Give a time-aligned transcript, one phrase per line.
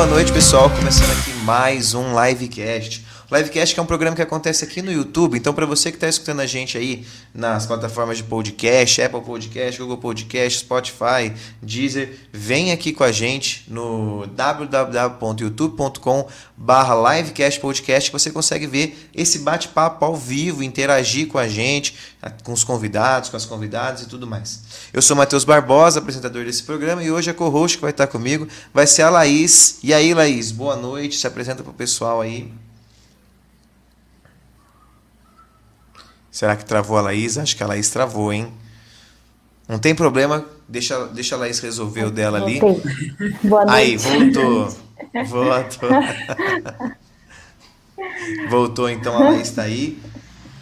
[0.00, 0.70] boa noite, pessoal.
[0.70, 3.04] Começando aqui mais um livecast.
[3.30, 5.38] Livecast que é um programa que acontece aqui no YouTube.
[5.38, 9.80] Então, para você que está escutando a gente aí nas plataformas de podcast, Apple Podcast,
[9.80, 18.18] Google Podcast, Spotify, Deezer, vem aqui com a gente no www.youtube.com barra livecast podcast que
[18.18, 21.94] você consegue ver esse bate-papo ao vivo, interagir com a gente,
[22.42, 24.64] com os convidados, com as convidadas e tudo mais.
[24.92, 28.48] Eu sou Matheus Barbosa, apresentador desse programa, e hoje a co-host que vai estar comigo
[28.74, 29.78] vai ser a Laís.
[29.84, 32.52] E aí, Laís, boa noite, se apresenta para o pessoal aí.
[36.30, 37.36] Será que travou a Laís?
[37.36, 38.52] Acho que a Laís travou, hein?
[39.68, 42.60] Não tem problema, deixa, deixa a Laís resolver o dela ali.
[43.42, 43.68] Boa noite.
[43.68, 44.76] Aí, voltou.
[45.26, 45.90] Voltou.
[48.48, 50.00] voltou, então a Laís está aí.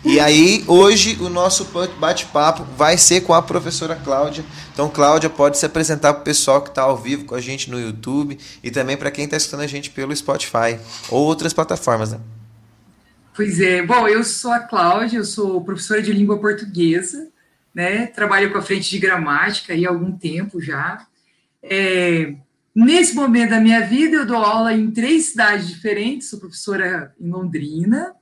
[0.04, 1.66] E aí, hoje, o nosso
[1.98, 4.44] bate-papo vai ser com a professora Cláudia.
[4.72, 7.68] Então, Cláudia pode se apresentar para o pessoal que está ao vivo com a gente
[7.68, 10.78] no YouTube e também para quem está escutando a gente pelo Spotify
[11.10, 12.20] ou outras plataformas, né?
[13.38, 13.80] Pois é.
[13.86, 17.30] Bom, eu sou a Cláudia, eu sou professora de língua portuguesa,
[17.72, 18.08] né?
[18.08, 21.06] Trabalho com a frente de gramática há algum tempo já.
[21.62, 22.34] É,
[22.74, 26.28] nesse momento da minha vida, eu dou aula em três cidades diferentes.
[26.28, 28.12] Sou professora em Londrina,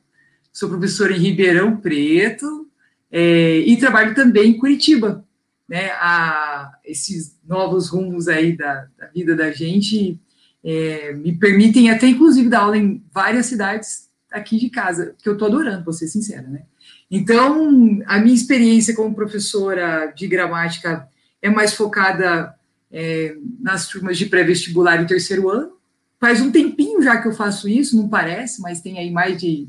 [0.52, 2.68] sou professora em Ribeirão Preto
[3.10, 5.24] é, e trabalho também em Curitiba.
[5.66, 5.92] Né?
[5.92, 10.20] A, esses novos rumos aí da, da vida da gente
[10.62, 14.05] é, me permitem até, inclusive, dar aula em várias cidades
[14.36, 16.62] aqui de casa, que eu estou adorando, vou ser sincera, né?
[17.10, 21.08] Então, a minha experiência como professora de gramática
[21.40, 22.54] é mais focada
[22.90, 25.72] é, nas turmas de pré-vestibular e terceiro ano.
[26.18, 29.68] Faz um tempinho já que eu faço isso, não parece, mas tem aí mais de,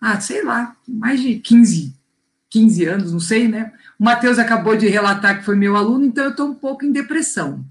[0.00, 1.94] ah, sei lá, mais de 15,
[2.48, 3.72] 15 anos, não sei, né?
[3.98, 6.92] O Matheus acabou de relatar que foi meu aluno, então eu estou um pouco em
[6.92, 7.64] depressão.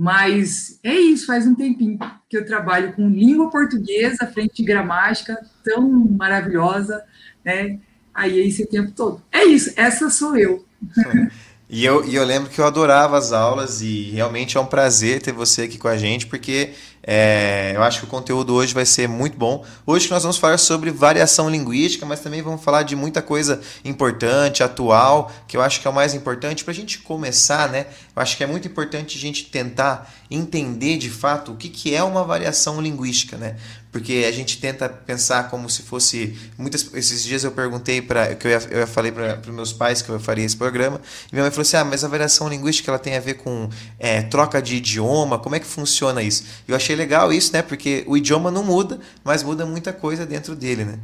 [0.00, 1.98] Mas é isso, faz um tempinho
[2.30, 7.02] que eu trabalho com língua portuguesa, frente de gramática, tão maravilhosa,
[7.44, 7.80] né?
[8.14, 9.20] Aí é esse tempo todo.
[9.32, 10.64] É isso, essa sou eu.
[11.70, 15.20] E eu, e eu lembro que eu adorava as aulas e realmente é um prazer
[15.20, 16.70] ter você aqui com a gente, porque
[17.10, 19.64] é, eu acho que o conteúdo hoje vai ser muito bom.
[19.86, 24.62] Hoje nós vamos falar sobre variação linguística, mas também vamos falar de muita coisa importante,
[24.62, 27.86] atual, que eu acho que é o mais importante para a gente começar, né?
[28.14, 31.94] Eu acho que é muito importante a gente tentar entender de fato o que, que
[31.94, 33.56] é uma variação linguística, né?
[33.98, 38.46] Porque a gente tenta pensar como se fosse muitas esses dias eu perguntei para que
[38.46, 41.50] eu, ia, eu falei para meus pais que eu faria esse programa e minha mãe
[41.50, 44.76] falou assim ah mas a variação linguística ela tem a ver com é, troca de
[44.76, 46.44] idioma como é que funciona isso?
[46.68, 50.54] Eu achei legal isso né porque o idioma não muda mas muda muita coisa dentro
[50.54, 50.98] dele né?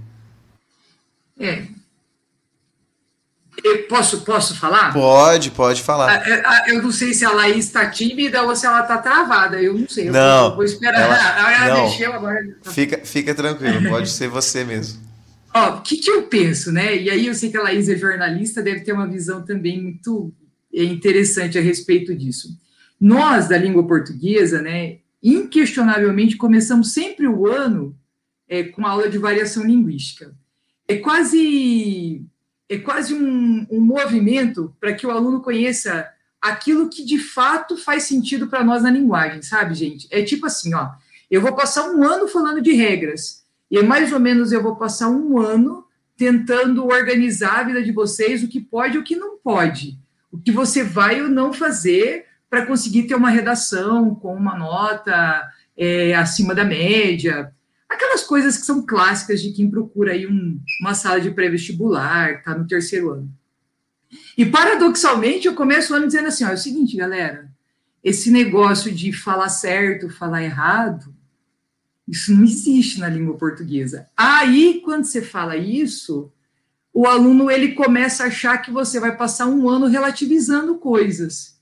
[1.41, 1.84] É
[3.63, 4.93] eu posso, posso falar?
[4.93, 6.11] Pode, pode falar.
[6.11, 8.99] Ah, é, ah, eu não sei se a Laís está tímida ou se ela está
[8.99, 9.61] travada.
[9.61, 10.11] Eu não sei.
[10.11, 10.51] Não.
[10.51, 11.01] Eu vou esperar.
[11.01, 11.17] Ela,
[11.65, 12.41] ela não, mexeu agora.
[12.63, 15.01] Fica, fica tranquilo, pode ser você mesmo.
[15.55, 16.97] Ó, o que, que eu penso, né?
[16.97, 20.33] E aí eu sei que a Laís é jornalista, deve ter uma visão também muito
[20.73, 22.49] interessante a respeito disso.
[23.01, 27.97] Nós, da língua portuguesa, né, inquestionavelmente, começamos sempre o ano
[28.49, 30.35] é, com aula de variação linguística.
[30.89, 32.27] É quase
[32.69, 36.09] é quase um, um movimento para que o aluno conheça
[36.41, 40.07] aquilo que de fato faz sentido para nós na linguagem, sabe, gente?
[40.11, 40.91] É tipo assim, ó,
[41.31, 45.09] eu vou passar um ano falando de regras, e mais ou menos eu vou passar
[45.09, 45.85] um ano
[46.17, 49.99] tentando organizar a vida de vocês, o que pode e o que não pode,
[50.31, 55.43] o que você vai ou não fazer para conseguir ter uma redação com uma nota
[55.77, 57.53] é, acima da média,
[57.95, 62.57] aquelas coisas que são clássicas de quem procura aí um, uma sala de pré-vestibular, está
[62.57, 63.31] no terceiro ano.
[64.37, 67.51] E paradoxalmente, eu começo o ano dizendo assim: ó, é o seguinte, galera,
[68.03, 71.15] esse negócio de falar certo, falar errado,
[72.07, 74.07] isso não existe na língua portuguesa.
[74.17, 76.31] Aí, quando você fala isso,
[76.93, 81.59] o aluno ele começa a achar que você vai passar um ano relativizando coisas,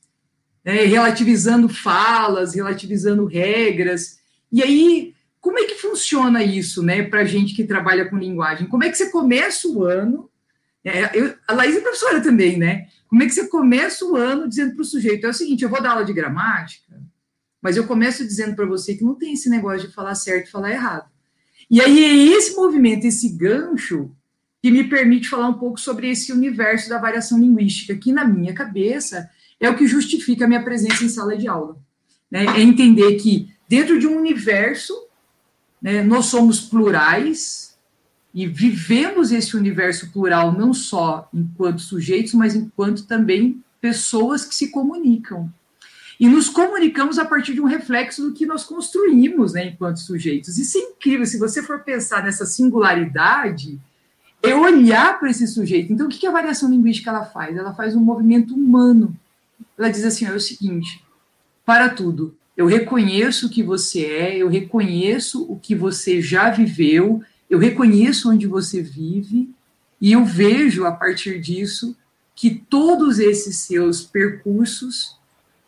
[0.65, 0.85] né?
[0.85, 4.19] relativizando falas, relativizando regras.
[4.51, 8.69] E aí como é que funciona isso, né, para gente que trabalha com linguagem?
[8.69, 10.31] Como é que você começa o ano?
[10.85, 12.87] É, eu, a Laís é professora também, né?
[13.09, 15.69] Como é que você começa o ano dizendo para o sujeito: é o seguinte, eu
[15.69, 17.03] vou dar aula de gramática,
[17.61, 20.51] mas eu começo dizendo para você que não tem esse negócio de falar certo e
[20.51, 21.11] falar errado.
[21.69, 24.13] E aí é esse movimento, esse gancho,
[24.63, 28.55] que me permite falar um pouco sobre esse universo da variação linguística, que na minha
[28.55, 29.29] cabeça
[29.59, 31.77] é o que justifica a minha presença em sala de aula.
[32.31, 32.47] Né?
[32.47, 34.95] É entender que dentro de um universo
[35.83, 37.77] né, nós somos plurais
[38.33, 44.71] e vivemos esse universo plural não só enquanto sujeitos, mas enquanto também pessoas que se
[44.71, 45.53] comunicam.
[46.21, 50.57] e nos comunicamos a partir de um reflexo do que nós construímos, né, enquanto sujeitos.
[50.57, 53.81] Isso é incrível, se você for pensar nessa singularidade,
[54.41, 55.93] é olhar para esse sujeito.
[55.93, 57.57] Então, o que a variação linguística ela faz?
[57.57, 59.17] Ela faz um movimento humano.
[59.77, 61.03] Ela diz assim: é o seguinte,
[61.65, 67.23] para tudo, eu reconheço o que você é, eu reconheço o que você já viveu,
[67.49, 69.51] eu reconheço onde você vive,
[70.01, 71.97] e eu vejo a partir disso
[72.35, 75.17] que todos esses seus percursos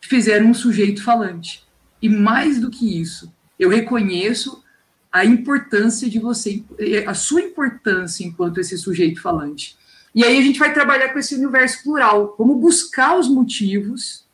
[0.01, 1.63] fizeram um sujeito falante.
[2.01, 4.63] E mais do que isso, eu reconheço
[5.11, 6.63] a importância de você,
[7.07, 9.77] a sua importância enquanto esse sujeito falante.
[10.13, 14.24] E aí a gente vai trabalhar com esse universo plural, como buscar os motivos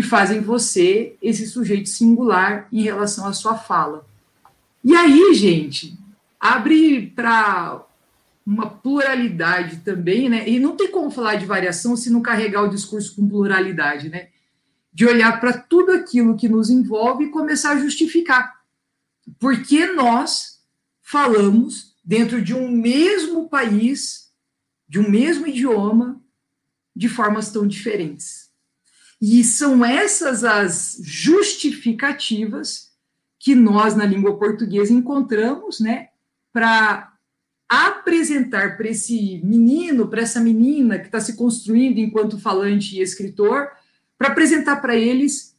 [0.00, 4.06] que fazem você esse sujeito singular em relação à sua fala.
[4.82, 5.94] E aí, gente,
[6.40, 7.84] abre para
[8.46, 10.48] uma pluralidade também, né?
[10.48, 14.28] E não tem como falar de variação se não carregar o discurso com pluralidade, né?
[14.90, 18.58] De olhar para tudo aquilo que nos envolve e começar a justificar.
[19.38, 20.60] Por que nós
[21.02, 24.30] falamos dentro de um mesmo país,
[24.88, 26.18] de um mesmo idioma,
[26.96, 28.39] de formas tão diferentes?
[29.20, 32.90] E são essas as justificativas
[33.38, 36.08] que nós, na língua portuguesa, encontramos, né,
[36.52, 37.12] para
[37.68, 43.68] apresentar para esse menino, para essa menina que está se construindo enquanto falante e escritor,
[44.18, 45.56] para apresentar para eles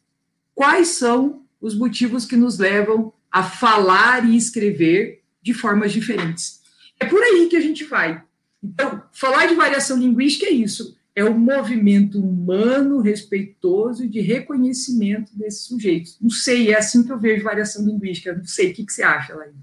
[0.53, 6.61] quais são os motivos que nos levam a falar e escrever de formas diferentes.
[6.99, 8.21] É por aí que a gente vai.
[8.61, 15.65] Então, falar de variação linguística é isso, é um movimento humano, respeitoso de reconhecimento desses
[15.65, 16.17] sujeitos.
[16.21, 18.33] Não sei, é assim que eu vejo variação linguística.
[18.33, 19.53] Não sei, o que, que você acha, Laís?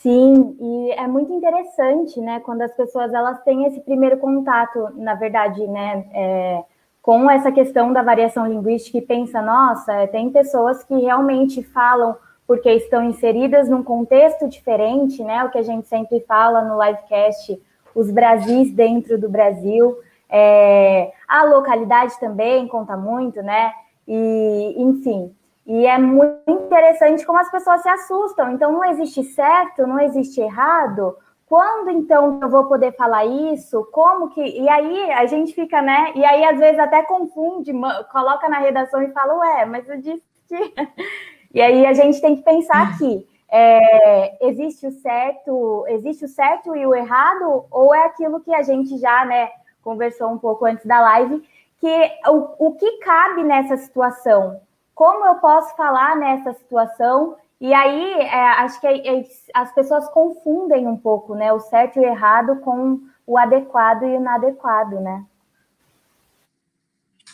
[0.00, 5.14] Sim, e é muito interessante, né, quando as pessoas elas têm esse primeiro contato, na
[5.14, 6.64] verdade, né, é,
[7.02, 12.16] com essa questão da variação linguística e pensa, nossa, é, tem pessoas que realmente falam
[12.46, 17.60] porque estão inseridas num contexto diferente, né, o que a gente sempre fala no livecast,
[17.94, 19.96] os Brasis dentro do Brasil,
[20.28, 23.72] é, a localidade também conta muito, né,
[24.06, 25.34] e, enfim,
[25.68, 28.52] e é muito interessante como as pessoas se assustam.
[28.52, 31.14] Então, não existe certo, não existe errado.
[31.44, 33.86] Quando então eu vou poder falar isso?
[33.92, 34.40] Como que.
[34.40, 36.12] E aí a gente fica, né?
[36.14, 37.72] E aí às vezes até confunde,
[38.10, 40.74] coloca na redação e fala, ué, mas eu disse que.
[41.52, 43.26] e aí a gente tem que pensar aqui.
[43.50, 48.62] É, existe o certo, existe o certo e o errado, ou é aquilo que a
[48.62, 49.50] gente já né,
[49.82, 51.42] conversou um pouco antes da live,
[51.80, 54.60] que o, o que cabe nessa situação?
[54.98, 57.36] como eu posso falar nessa situação?
[57.60, 59.24] E aí, é, acho que é, é,
[59.54, 64.06] as pessoas confundem um pouco, né, o certo e o errado com o adequado e
[64.06, 65.24] o inadequado, né?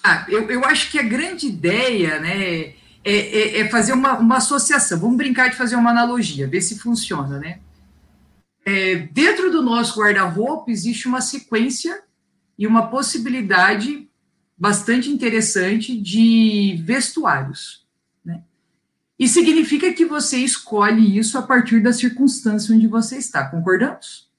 [0.05, 2.75] Ah, eu, eu acho que a grande ideia, né,
[3.05, 4.99] é, é, é fazer uma, uma associação.
[4.99, 7.61] Vamos brincar de fazer uma analogia, ver se funciona, né?
[8.65, 12.03] É, dentro do nosso guarda-roupa existe uma sequência
[12.59, 14.09] e uma possibilidade
[14.57, 17.85] bastante interessante de vestuários.
[18.25, 18.43] Né?
[19.19, 24.31] E significa que você escolhe isso a partir da circunstância onde você está, concordamos?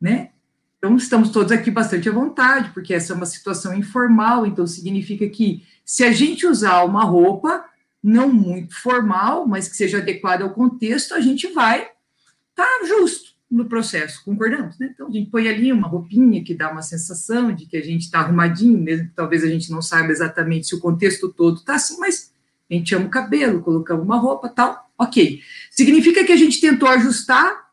[0.00, 0.30] Né?
[0.78, 5.28] Então, estamos todos aqui bastante à vontade, porque essa é uma situação informal, então significa
[5.28, 7.64] que se a gente usar uma roupa
[8.04, 11.88] não muito formal, mas que seja adequada ao contexto, a gente vai
[12.54, 14.90] tá justo no processo, concordamos, né?
[14.92, 18.02] Então, a gente põe ali uma roupinha que dá uma sensação de que a gente
[18.02, 21.76] está arrumadinho, mesmo que talvez a gente não saiba exatamente se o contexto todo está
[21.76, 22.32] assim, mas
[22.70, 25.40] a gente chama o cabelo, colocamos uma roupa, tal, ok.
[25.70, 27.70] Significa que a gente tentou ajustar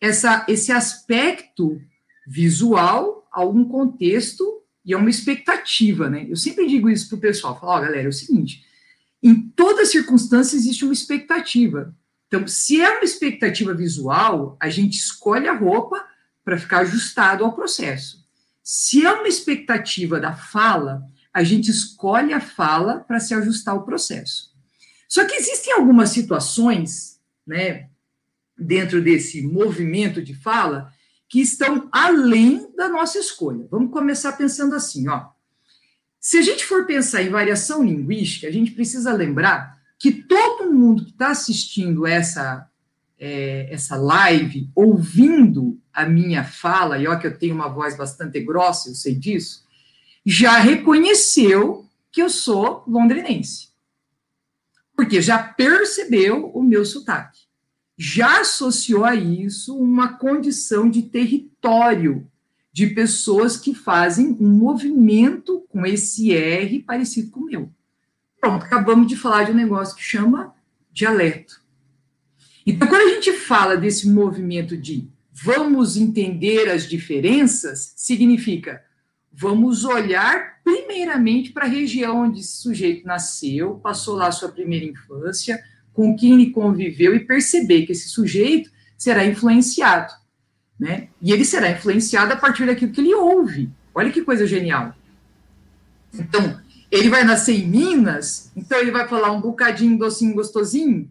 [0.00, 1.80] essa, esse aspecto
[2.26, 6.26] visual a um contexto e a uma expectativa, né?
[6.28, 8.64] Eu sempre digo isso para o pessoal, falo, ó, oh, galera, é o seguinte,
[9.22, 11.94] em toda circunstância existe uma expectativa.
[12.26, 16.04] Então, se é uma expectativa visual, a gente escolhe a roupa
[16.44, 18.24] para ficar ajustado ao processo.
[18.62, 23.84] Se é uma expectativa da fala, a gente escolhe a fala para se ajustar ao
[23.84, 24.50] processo.
[25.08, 27.88] Só que existem algumas situações, né,
[28.56, 30.92] dentro desse movimento de fala,
[31.28, 33.66] que estão além da nossa escolha.
[33.70, 35.28] Vamos começar pensando assim, ó.
[36.20, 41.04] Se a gente for pensar em variação linguística, a gente precisa lembrar que todo mundo
[41.04, 42.68] que está assistindo essa,
[43.18, 48.38] é, essa live, ouvindo a minha fala, e ó que eu tenho uma voz bastante
[48.40, 49.64] grossa, eu sei disso,
[50.24, 53.70] já reconheceu que eu sou londrinense.
[54.94, 57.40] Porque já percebeu o meu sotaque.
[57.96, 62.29] Já associou a isso uma condição de território,
[62.72, 67.70] de pessoas que fazem um movimento com esse R parecido com o meu.
[68.40, 70.54] Pronto, acabamos de falar de um negócio que chama
[70.92, 71.60] dialeto.
[72.66, 78.82] Então, quando a gente fala desse movimento de vamos entender as diferenças, significa
[79.32, 85.62] vamos olhar primeiramente para a região onde esse sujeito nasceu, passou lá sua primeira infância,
[85.92, 90.12] com quem ele conviveu e perceber que esse sujeito será influenciado,
[90.80, 91.08] né?
[91.20, 93.68] E ele será influenciado a partir daquilo que ele ouve.
[93.94, 94.94] Olha que coisa genial.
[96.14, 96.58] Então,
[96.90, 101.10] ele vai nascer em Minas, então ele vai falar um bocadinho docinho gostosinho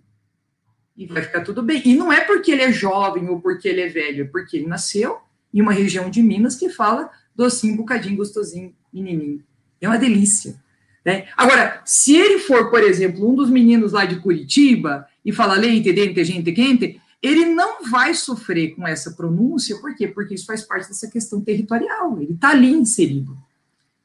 [0.98, 1.84] e vai ficar tudo bem.
[1.86, 4.68] E não é porque ele é jovem ou porque ele é velho, é porque ele
[4.68, 5.20] nasceu
[5.54, 9.44] em uma região de Minas que fala docinho, bocadinho gostosinho, menininho.
[9.80, 10.60] É uma delícia.
[11.06, 11.28] Né?
[11.38, 15.94] Agora, se ele for, por exemplo, um dos meninos lá de Curitiba e fala leite,
[15.94, 20.08] dente, gente, quente, ele não vai sofrer com essa pronúncia, por quê?
[20.08, 23.38] Porque isso faz parte dessa questão territorial, ele está ali inserido.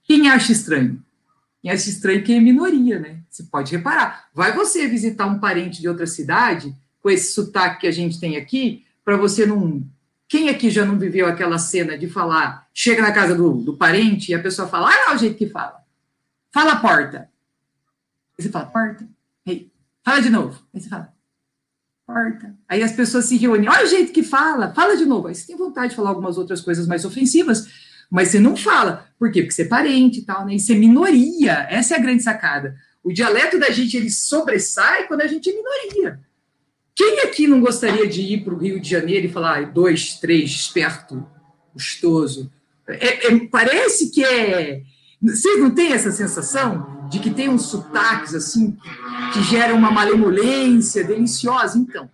[0.02, 1.02] Quem acha estranho?
[1.62, 3.20] Quem acha estranho que é minoria, né?
[3.30, 4.28] Você pode reparar.
[4.34, 8.36] Vai você visitar um parente de outra cidade, com esse sotaque que a gente tem
[8.36, 9.82] aqui, para você não.
[10.26, 14.32] Quem aqui já não viveu aquela cena de falar, chega na casa do, do parente
[14.32, 15.84] e a pessoa fala, ah, é o jeito que fala.
[16.50, 17.30] Fala porta.
[18.36, 19.08] Aí você fala, porta.
[19.46, 19.70] Aí,
[20.02, 20.60] fala de novo.
[20.74, 21.13] Aí você fala,
[22.68, 25.28] Aí as pessoas se reúnem, olha o jeito que fala, fala de novo.
[25.28, 27.66] Aí você tem vontade de falar algumas outras coisas mais ofensivas,
[28.10, 29.06] mas você não fala.
[29.18, 29.40] Por quê?
[29.40, 30.54] Porque você é parente e tal, né?
[30.54, 31.66] Isso é minoria.
[31.70, 32.76] Essa é a grande sacada.
[33.02, 36.20] O dialeto da gente, ele sobressai quando a gente é minoria.
[36.94, 40.50] Quem aqui não gostaria de ir para o Rio de Janeiro e falar dois, três,
[40.50, 41.26] esperto,
[41.72, 42.52] gostoso?
[42.86, 44.82] É, é, parece que é
[45.24, 48.76] vocês não têm essa sensação de que tem uns sotaques assim
[49.32, 51.78] que geram uma malemolência deliciosa?
[51.78, 52.10] Então,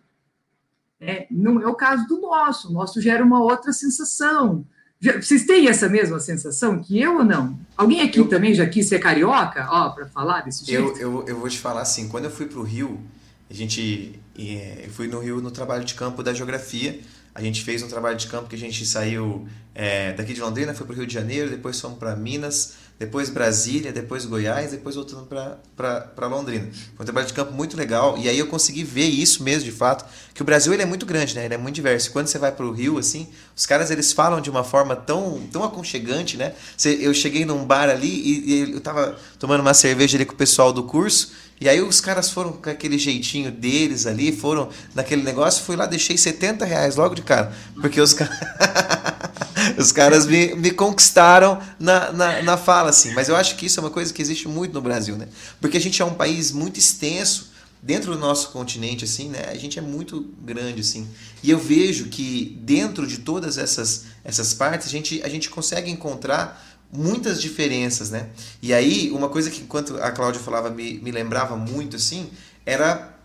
[1.00, 2.68] é, não é o caso do nosso.
[2.68, 4.64] O nosso gera uma outra sensação.
[5.00, 7.58] Vocês têm essa mesma sensação que eu ou não?
[7.74, 10.98] Alguém aqui eu, também já quis ser carioca, ó, para falar desse jeito?
[10.98, 13.00] Eu, eu, eu vou te falar assim, quando eu fui para o Rio,
[13.48, 17.00] a gente, é, eu fui no Rio no trabalho de campo da geografia,
[17.34, 20.74] a gente fez um trabalho de campo que a gente saiu é, daqui de Londrina,
[20.74, 24.94] foi para o Rio de Janeiro, depois fomos para Minas, depois Brasília, depois Goiás, depois
[24.94, 26.68] voltando para Londrina.
[26.94, 29.72] Foi um trabalho de campo muito legal e aí eu consegui ver isso mesmo de
[29.72, 31.46] fato, que o Brasil ele é muito grande, né?
[31.46, 32.10] Ele é muito diverso.
[32.10, 35.40] Quando você vai para o Rio, assim, os caras eles falam de uma forma tão,
[35.50, 36.52] tão aconchegante, né?
[36.84, 40.36] Eu cheguei num bar ali e, e eu tava tomando uma cerveja ali com o
[40.36, 45.22] pessoal do curso e aí os caras foram com aquele jeitinho deles ali, foram naquele
[45.22, 48.38] negócio, fui lá, deixei 70 reais logo de cara, porque os caras...
[49.76, 53.12] Os caras me, me conquistaram na, na, na fala, assim.
[53.12, 55.28] Mas eu acho que isso é uma coisa que existe muito no Brasil, né?
[55.60, 57.50] Porque a gente é um país muito extenso
[57.82, 59.46] dentro do nosso continente, assim, né?
[59.50, 61.08] A gente é muito grande, assim.
[61.42, 65.90] E eu vejo que dentro de todas essas, essas partes, a gente, a gente consegue
[65.90, 68.28] encontrar muitas diferenças, né?
[68.60, 72.30] E aí, uma coisa que enquanto a Cláudia falava me, me lembrava muito, assim,
[72.66, 73.16] era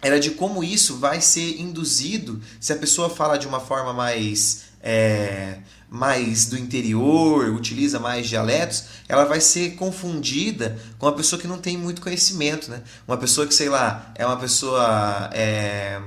[0.00, 4.68] era de como isso vai ser induzido se a pessoa fala de uma forma mais
[4.80, 5.58] é,
[5.90, 11.58] mais do interior, utiliza mais dialetos, ela vai ser confundida com uma pessoa que não
[11.58, 12.82] tem muito conhecimento, né?
[13.06, 15.30] Uma pessoa que, sei lá, é uma pessoa...
[15.32, 16.00] É,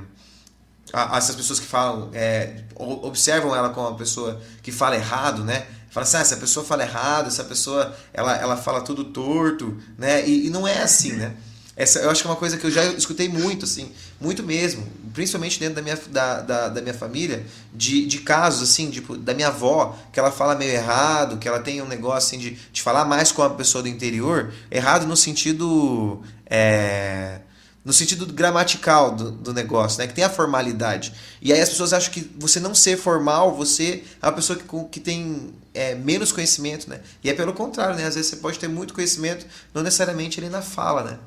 [1.16, 5.66] essas pessoas que falam, é, observam ela como uma pessoa que fala errado, né?
[5.92, 10.26] Fala assim, ah, essa pessoa fala errado, essa pessoa ela, ela fala tudo torto, né?
[10.26, 11.36] E, e não é assim, né?
[11.76, 14.88] Essa, eu acho que é uma coisa que eu já escutei muito, assim, muito mesmo,
[15.14, 19.34] principalmente dentro da minha, da, da, da, minha família, de, de casos, assim, tipo, da
[19.34, 22.82] minha avó, que ela fala meio errado, que ela tem um negócio, assim, de, de
[22.82, 26.22] falar mais com a pessoa do interior, errado no sentido...
[26.46, 27.40] É,
[27.84, 30.08] no sentido gramatical do, do negócio, né?
[30.08, 31.14] Que tem a formalidade.
[31.42, 34.66] E aí as pessoas acham que você não ser formal, você é uma pessoa que,
[34.92, 37.02] que tem é, menos conhecimento, né?
[37.24, 38.06] E é pelo contrário, né?
[38.06, 41.20] Às vezes você pode ter muito conhecimento, não necessariamente ele na fala, né?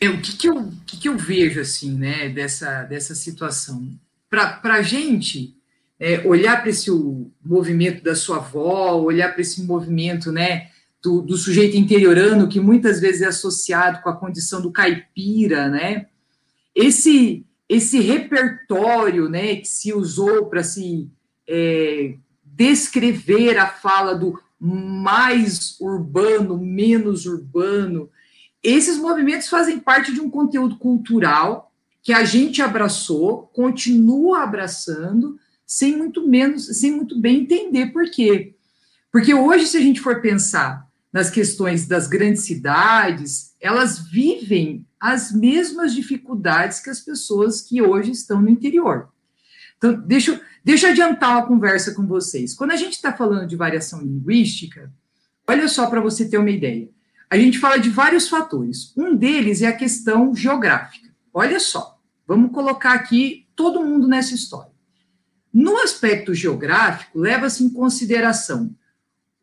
[0.00, 3.86] É, o que, que, eu, que, que eu vejo assim, né, dessa, dessa situação?
[4.30, 5.54] Para a gente
[5.98, 6.90] é, olhar para esse
[7.44, 10.69] movimento da sua avó, olhar para esse movimento né,
[11.02, 16.06] do, do, sujeito interiorano, que muitas vezes é associado com a condição do caipira, né?
[16.74, 21.10] Esse, esse repertório né, que se usou para se
[21.48, 22.14] é,
[22.44, 28.10] descrever a fala do mais urbano, menos urbano,
[28.62, 35.96] esses movimentos fazem parte de um conteúdo cultural que a gente abraçou, continua abraçando, sem
[35.96, 38.54] muito menos, sem muito bem entender por quê.
[39.10, 45.32] Porque hoje, se a gente for pensar nas questões das grandes cidades, elas vivem as
[45.32, 49.08] mesmas dificuldades que as pessoas que hoje estão no interior.
[49.76, 52.54] Então, deixa, deixa eu adiantar uma conversa com vocês.
[52.54, 54.92] Quando a gente está falando de variação linguística,
[55.48, 56.88] olha só para você ter uma ideia.
[57.30, 58.92] A gente fala de vários fatores.
[58.96, 61.08] Um deles é a questão geográfica.
[61.32, 64.70] Olha só, vamos colocar aqui todo mundo nessa história.
[65.52, 68.74] No aspecto geográfico, leva-se em consideração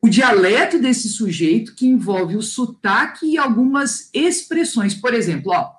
[0.02, 4.94] o dialeto desse sujeito, que envolve o sotaque e algumas expressões.
[4.94, 5.74] Por exemplo, ó,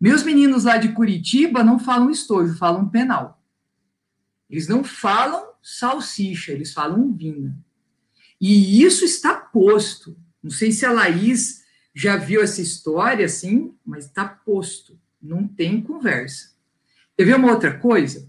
[0.00, 3.40] meus meninos lá de Curitiba não falam estojo, falam penal.
[4.50, 7.56] Eles não falam salsicha, eles falam vina.
[8.40, 10.16] E isso está posto.
[10.42, 11.62] Não sei se a Laís
[11.94, 14.98] já viu essa história assim, mas está posto.
[15.20, 16.52] Não tem conversa.
[17.16, 18.28] Quer ver uma outra coisa?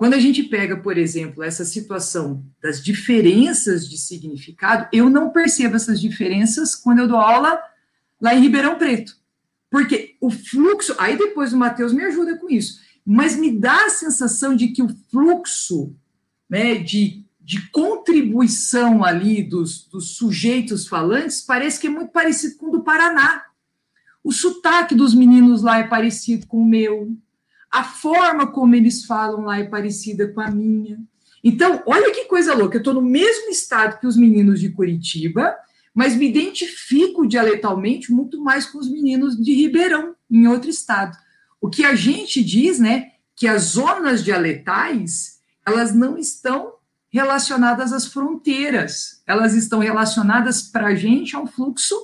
[0.00, 5.76] Quando a gente pega, por exemplo, essa situação das diferenças de significado, eu não percebo
[5.76, 7.60] essas diferenças quando eu dou aula
[8.18, 9.14] lá em Ribeirão Preto.
[9.70, 13.90] Porque o fluxo, aí depois o Matheus me ajuda com isso, mas me dá a
[13.90, 15.94] sensação de que o fluxo
[16.48, 22.68] né, de, de contribuição ali dos, dos sujeitos falantes parece que é muito parecido com
[22.68, 23.44] o do Paraná.
[24.24, 27.14] O sotaque dos meninos lá é parecido com o meu,
[27.70, 30.98] a forma como eles falam lá é parecida com a minha.
[31.42, 32.76] Então, olha que coisa louca.
[32.76, 35.54] Eu estou no mesmo estado que os meninos de Curitiba,
[35.94, 41.16] mas me identifico dialetalmente muito mais com os meninos de Ribeirão, em outro estado.
[41.60, 46.74] O que a gente diz, né, que as zonas dialetais, elas não estão
[47.08, 51.94] relacionadas às fronteiras, elas estão relacionadas para a gente a um fluxo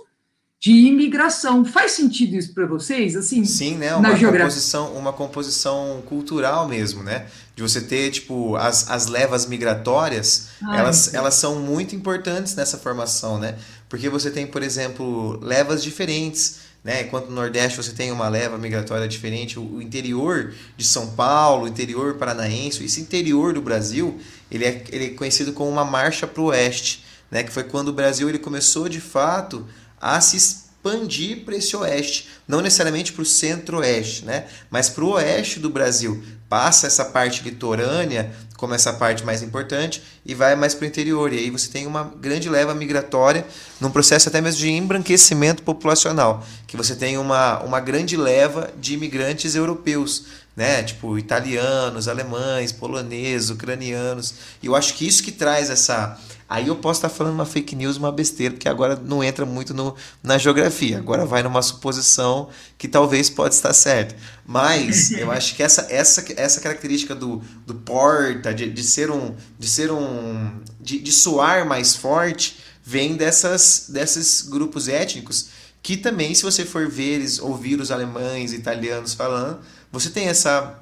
[0.61, 1.65] de imigração.
[1.65, 3.15] Faz sentido isso para vocês?
[3.15, 3.95] Assim, Sim, né?
[3.95, 7.27] Uma composição, uma composição cultural mesmo, né?
[7.55, 12.79] De você ter, tipo, as, as levas migratórias, Ai, elas, elas são muito importantes nessa
[12.79, 13.57] formação, né?
[13.89, 16.67] Porque você tem, por exemplo, levas diferentes.
[16.83, 17.03] Né?
[17.03, 21.69] Enquanto no Nordeste você tem uma leva migratória diferente, o interior de São Paulo, o
[21.69, 26.41] interior paranaense, esse interior do Brasil, ele é, ele é conhecido como uma marcha para
[26.41, 27.43] o oeste, né?
[27.43, 29.67] que foi quando o Brasil ele começou de fato
[30.01, 34.47] a se expandir para esse oeste, não necessariamente para o centro-oeste, né?
[34.71, 36.23] mas para o oeste do Brasil.
[36.49, 41.33] Passa essa parte litorânea como essa parte mais importante e vai mais para o interior.
[41.33, 43.47] E aí você tem uma grande leva migratória,
[43.81, 48.95] num processo até mesmo de embranquecimento populacional, que você tem uma, uma grande leva de
[48.95, 50.25] imigrantes europeus,
[50.57, 50.83] né?
[50.83, 54.35] Tipo italianos, alemães, poloneses, ucranianos.
[54.63, 57.75] E eu acho que isso que traz essa Aí eu posso estar falando uma fake
[57.75, 60.99] news, uma besteira, porque agora não entra muito no, na geografia.
[60.99, 64.15] Agora vai numa suposição que talvez pode estar certa.
[64.47, 69.35] Mas eu acho que essa, essa, essa característica do, do porta, de, de ser um.
[69.59, 70.61] de ser um.
[70.81, 75.49] De, de soar mais forte, vem dessas, desses grupos étnicos
[75.87, 79.61] que também, se você for ver ouvir os alemães, italianos falando,
[79.93, 80.81] você tem essa,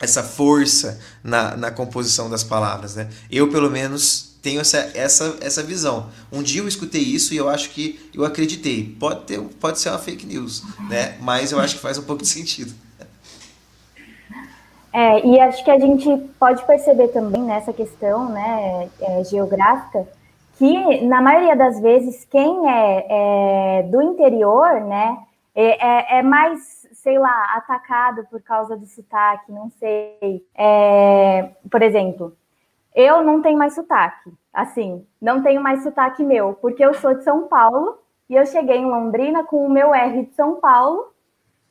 [0.00, 2.96] essa força na, na composição das palavras.
[2.96, 3.08] Né?
[3.30, 6.10] Eu, pelo menos, tenho essa, essa, essa visão.
[6.32, 8.96] Um dia eu escutei isso e eu acho que eu acreditei.
[8.98, 11.16] Pode, ter, pode ser uma fake news, né?
[11.20, 12.74] mas eu acho que faz um pouco de sentido.
[14.92, 16.08] É, e acho que a gente
[16.40, 20.08] pode perceber também nessa questão né, é, geográfica
[20.60, 23.06] que, na maioria das vezes, quem é,
[23.78, 25.16] é do interior né,
[25.54, 30.46] é, é, é mais, sei lá, atacado por causa do sotaque, não sei.
[30.54, 32.36] É, por exemplo,
[32.94, 37.24] eu não tenho mais sotaque, assim, não tenho mais sotaque meu, porque eu sou de
[37.24, 37.96] São Paulo
[38.28, 41.10] e eu cheguei em Londrina com o meu R de São Paulo.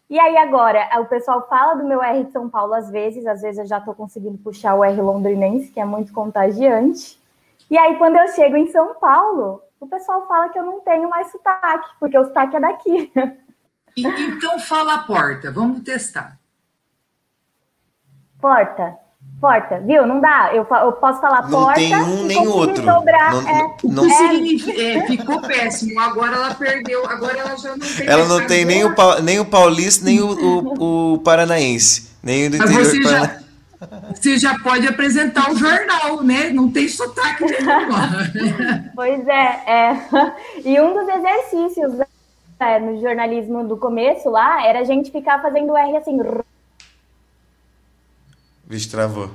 [0.09, 3.43] E aí agora, o pessoal fala do meu R de São Paulo às vezes, às
[3.43, 7.18] vezes eu já estou conseguindo puxar o R londrinense, que é muito contagiante.
[7.69, 11.09] E aí quando eu chego em São Paulo, o pessoal fala que eu não tenho
[11.09, 13.11] mais sotaque, porque o sotaque é daqui.
[13.97, 16.39] Então fala a porta, vamos testar.
[18.39, 18.97] Porta.
[19.39, 20.05] Porta, viu?
[20.05, 20.51] Não dá.
[20.53, 21.79] Eu, eu posso falar não porta.
[21.79, 22.83] Não tem um nem outro.
[22.83, 25.99] Dobrar, não, é, não, é, é, ficou péssimo.
[25.99, 27.05] Agora ela perdeu.
[27.05, 28.07] Agora ela já não tem.
[28.07, 32.09] Ela não tem nem o, nem o paulista, nem o, o, o paranaense.
[32.21, 33.39] Nem o do interior você já,
[34.13, 36.49] você já pode apresentar um jornal, né?
[36.49, 38.89] Não tem sotaque nenhum.
[38.95, 40.01] pois é, é.
[40.63, 41.97] E um dos exercícios
[42.59, 46.17] né, no jornalismo do começo lá era a gente ficar fazendo R assim
[48.65, 49.29] Vixe, travou.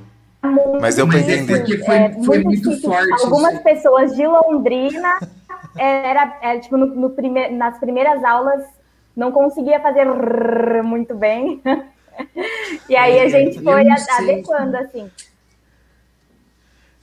[0.79, 1.57] Mas deu para entender.
[1.57, 3.23] Porque foi, é, foi muito, muito forte.
[3.23, 5.19] Algumas pessoas de Londrina,
[5.75, 8.63] era, era tipo, no, no prime, nas primeiras aulas,
[9.15, 10.05] não conseguia fazer
[10.83, 11.61] muito bem.
[12.89, 15.09] E aí a gente foi adequando, assim.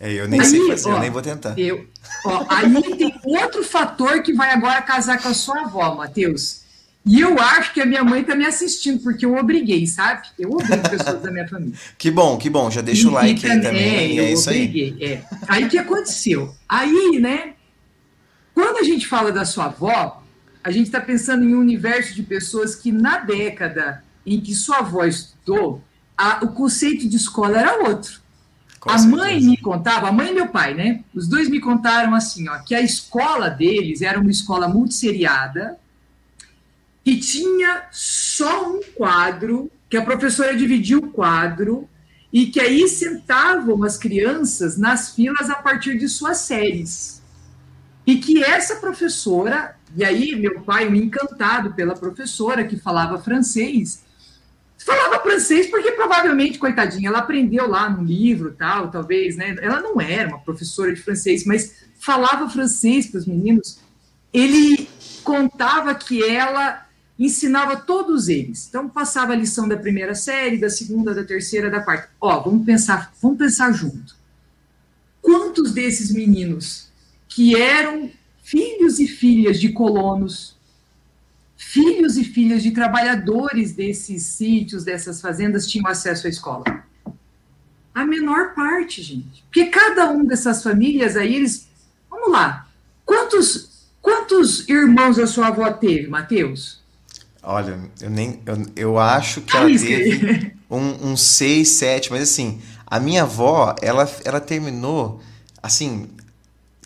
[0.02, 1.56] É, eu nem aí, sei fazer, ó, eu nem vou tentar.
[1.56, 1.86] Eu,
[2.24, 6.62] ó, aí tem outro fator que vai agora casar com a sua avó, Matheus
[7.06, 10.26] E eu acho que a minha mãe está me assistindo, porque eu obriguei, sabe?
[10.36, 11.74] Eu obrigo pessoas da minha família.
[11.96, 12.68] Que bom, que bom.
[12.68, 14.18] Já deixa e, o like aí também.
[14.18, 15.12] É, é isso obriguei, aí.
[15.12, 15.24] É.
[15.46, 16.52] Aí o que aconteceu?
[16.68, 17.54] Aí, né?
[18.54, 20.22] Quando a gente fala da sua avó,
[20.64, 24.78] a gente está pensando em um universo de pessoas que na década em que sua
[24.78, 25.82] avó estudou,
[26.16, 28.20] a, o conceito de escola era outro.
[28.78, 29.16] Com a certeza.
[29.16, 31.04] mãe me contava, a mãe e meu pai, né?
[31.14, 35.78] Os dois me contaram assim, ó, que a escola deles era uma escola multisseriada,
[37.04, 41.88] que tinha só um quadro, que a professora dividia o quadro,
[42.32, 47.22] e que aí sentavam as crianças nas filas a partir de suas séries.
[48.06, 54.02] E que essa professora, e aí meu pai, encantado pela professora que falava francês,
[54.84, 59.56] falava francês porque provavelmente, coitadinha, ela aprendeu lá no livro, tal, talvez, né?
[59.60, 63.78] Ela não era uma professora de francês, mas falava francês para os meninos.
[64.32, 64.88] Ele
[65.22, 66.86] contava que ela
[67.18, 68.66] ensinava todos eles.
[68.68, 72.08] Então passava a lição da primeira série, da segunda, da terceira, da quarta.
[72.20, 74.16] Ó, vamos pensar, vamos pensar junto.
[75.20, 76.90] Quantos desses meninos
[77.28, 78.10] que eram
[78.42, 80.56] filhos e filhas de colonos,
[81.72, 86.64] filhos e filhas de trabalhadores desses sítios, dessas fazendas, tinham acesso à escola?
[87.94, 89.42] A menor parte, gente.
[89.44, 91.68] Porque cada um dessas famílias aí, eles.
[92.10, 92.68] Vamos lá.
[93.06, 96.82] Quantos, quantos irmãos a sua avó teve, Mateus?
[97.42, 98.42] Olha, eu nem.
[98.44, 103.74] Eu, eu acho que ela teve um, um seis, sete, mas assim, a minha avó,
[103.80, 105.22] ela, ela terminou,
[105.62, 106.10] assim,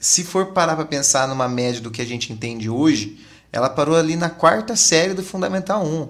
[0.01, 3.26] se for parar para pensar numa média do que a gente entende hoje,
[3.57, 6.09] ela parou ali na quarta série do Fundamental 1.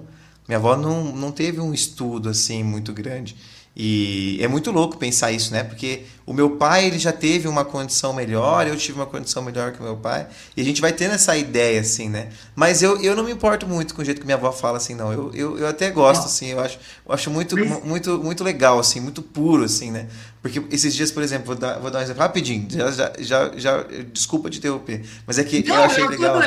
[0.49, 3.37] Minha avó não, não teve um estudo assim muito grande.
[3.79, 5.63] E é muito louco pensar isso, né?
[5.63, 9.71] Porque o meu pai ele já teve uma condição melhor, eu tive uma condição melhor
[9.71, 12.29] que o meu pai, e a gente vai tendo essa ideia, assim, né?
[12.55, 14.95] Mas eu, eu não me importo muito com o jeito que minha avó fala, assim,
[14.95, 15.13] não.
[15.13, 18.99] Eu, eu, eu até gosto, assim, eu acho, eu acho muito, muito, muito legal, assim,
[18.99, 20.07] muito puro, assim, né?
[20.41, 23.51] Porque esses dias, por exemplo, vou dar, vou dar um exemplo rapidinho, já, já, já,
[23.55, 26.39] já desculpa te interromper, mas é que não, eu achei eu legal.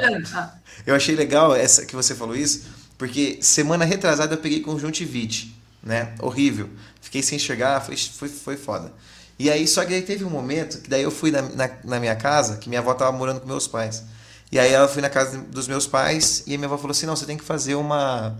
[0.85, 2.65] Eu achei legal essa que você falou isso,
[2.99, 6.15] porque semana retrasada eu peguei conjuntivite, né?
[6.21, 6.69] Horrível.
[7.01, 8.93] Fiquei sem enxergar, foi, foi, foi foda.
[9.39, 11.99] E aí, só que aí teve um momento que daí eu fui na, na, na,
[11.99, 14.05] minha casa, que minha avó tava morando com meus pais.
[14.53, 17.17] E aí ela foi na casa dos meus pais e minha avó falou assim: não,
[17.17, 18.37] você tem que fazer uma,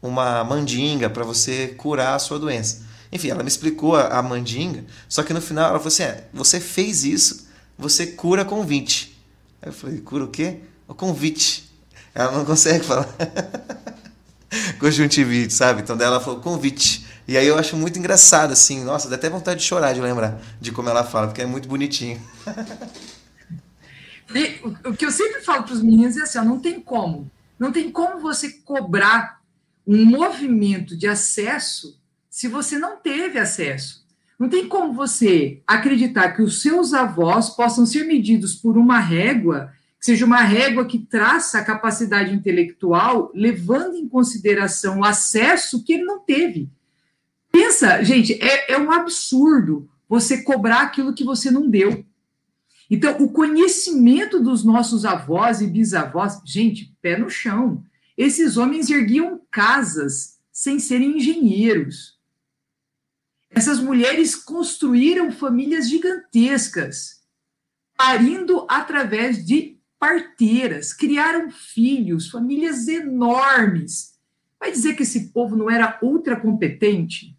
[0.00, 2.82] uma mandinga para você curar a sua doença.
[3.12, 6.24] Enfim, ela me explicou a, a, mandinga, só que no final ela falou assim: é,
[6.32, 7.46] você fez isso,
[7.76, 9.22] você cura convite.
[9.60, 10.60] Aí eu falei: cura o quê?
[10.86, 11.70] O convite.
[12.14, 13.08] Ela não consegue falar.
[14.78, 15.82] Conjuntivite, sabe?
[15.82, 17.06] Então daí ela falou: convite.
[17.26, 20.40] E aí eu acho muito engraçado, assim, nossa, dá até vontade de chorar de lembrar
[20.58, 22.20] de como ela fala, porque é muito bonitinho.
[24.34, 27.30] E, o, que eu sempre falo para os meninos é assim, ó, não tem como.
[27.58, 29.40] Não tem como você cobrar
[29.86, 34.06] um movimento de acesso se você não teve acesso.
[34.38, 39.72] Não tem como você acreditar que os seus avós possam ser medidos por uma régua,
[39.98, 45.94] que seja uma régua que traça a capacidade intelectual, levando em consideração o acesso que
[45.94, 46.70] ele não teve.
[47.50, 52.04] Pensa, gente, é, é um absurdo você cobrar aquilo que você não deu.
[52.90, 57.84] Então, o conhecimento dos nossos avós e bisavós, gente, pé no chão.
[58.16, 62.18] Esses homens erguiam casas sem serem engenheiros.
[63.50, 67.22] Essas mulheres construíram famílias gigantescas,
[67.96, 74.14] parindo através de parteiras, criaram filhos, famílias enormes.
[74.58, 77.36] Vai dizer que esse povo não era ultra competente?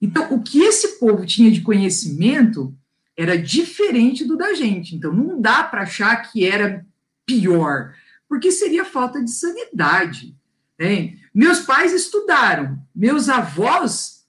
[0.00, 2.76] Então, o que esse povo tinha de conhecimento
[3.16, 4.94] era diferente do da gente.
[4.94, 6.84] Então, não dá para achar que era
[7.24, 7.94] pior,
[8.28, 10.36] porque seria falta de sanidade.
[10.78, 11.16] Né?
[11.32, 14.24] Meus pais estudaram, meus avós,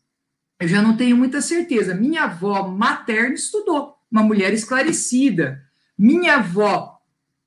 [0.60, 1.94] eu já não tenho muita certeza.
[1.94, 5.62] Minha avó materna estudou, uma mulher esclarecida.
[5.98, 6.95] Minha avó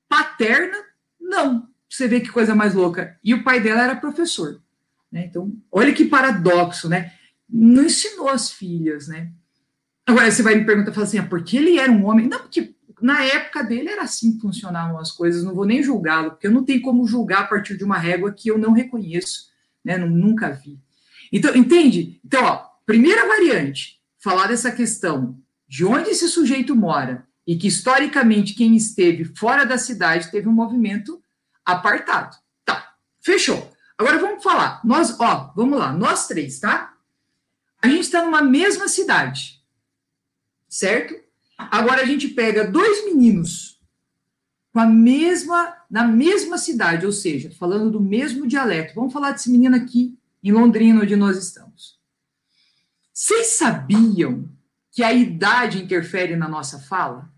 [0.08, 0.76] paterna,
[1.20, 1.68] não.
[1.88, 3.18] Você vê que coisa mais louca.
[3.22, 4.60] E o pai dela era professor.
[5.10, 5.26] Né?
[5.26, 7.12] Então, olha que paradoxo, né?
[7.48, 9.32] não ensinou as filhas, né?
[10.06, 12.28] Agora você vai me perguntar, fala assim, ah, porque ele era um homem?
[12.28, 16.30] Não, porque na época dele era assim que funcionavam as coisas, não vou nem julgá-lo,
[16.30, 19.48] porque eu não tenho como julgar a partir de uma régua que eu não reconheço,
[19.84, 19.96] né?
[19.96, 20.78] Nunca vi.
[21.32, 22.20] Então, entende?
[22.24, 28.52] Então, ó, primeira variante, falar dessa questão de onde esse sujeito mora e que historicamente
[28.52, 31.22] quem esteve fora da cidade teve um movimento
[31.64, 32.36] apartado.
[32.62, 33.72] Tá, fechou.
[33.96, 34.82] Agora vamos falar.
[34.84, 36.94] Nós, ó, vamos lá, nós três, tá?
[37.80, 39.64] A gente está numa mesma cidade,
[40.68, 41.18] certo?
[41.56, 43.80] Agora a gente pega dois meninos
[44.70, 48.94] com a mesma, na mesma cidade, ou seja, falando do mesmo dialeto.
[48.94, 51.98] Vamos falar desse menino aqui em Londrina, onde nós estamos.
[53.10, 54.46] Vocês sabiam
[54.92, 57.37] que a idade interfere na nossa fala?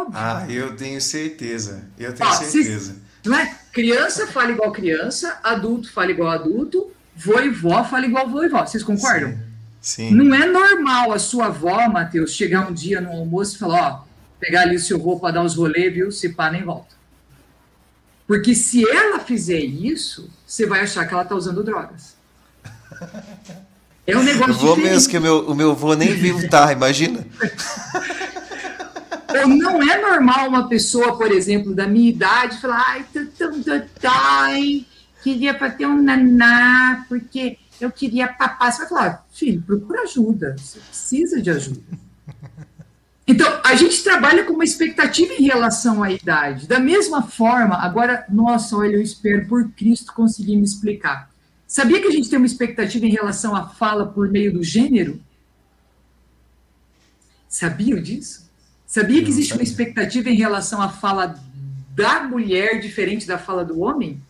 [0.00, 0.14] Óbvio.
[0.18, 1.84] Ah, eu tenho certeza.
[1.98, 2.96] Eu tenho certeza.
[3.24, 3.54] não é?
[3.72, 8.48] Criança fala igual criança, adulto fala igual adulto, vô e vó fala igual vô e
[8.48, 8.64] vó.
[8.64, 9.30] Vocês concordam?
[9.30, 9.50] Sim.
[9.80, 10.10] Sim.
[10.10, 14.04] Não é normal a sua avó, Matheus, chegar um dia no almoço e falar, ó,
[14.38, 16.12] pegar ali o seu vô para dar uns rolês, viu?
[16.12, 16.94] Se pá, nem volta.
[18.26, 22.14] Porque se ela fizer isso, você vai achar que ela está usando drogas.
[24.06, 24.52] É um negócio.
[24.52, 24.94] Eu vou diferente.
[24.94, 27.26] mesmo, que o meu, o meu vô nem vivo tá, imagina.
[29.42, 33.06] Ou não é normal uma pessoa, por exemplo, da minha idade, falar, ai,
[33.38, 34.86] tão dodói,
[35.22, 38.72] queria ter um naná, porque eu queria papar.
[38.72, 41.82] Você vai falar, filho, procura ajuda, você precisa de ajuda.
[43.26, 46.66] Então, a gente trabalha com uma expectativa em relação à idade.
[46.66, 51.30] Da mesma forma, agora, nossa, olha, eu espero por Cristo conseguir me explicar.
[51.64, 55.20] Sabia que a gente tem uma expectativa em relação à fala por meio do gênero?
[57.48, 58.49] Sabia disso?
[58.90, 61.36] Sabia que existe uma expectativa em relação à fala
[61.94, 64.20] da mulher diferente da fala do homem?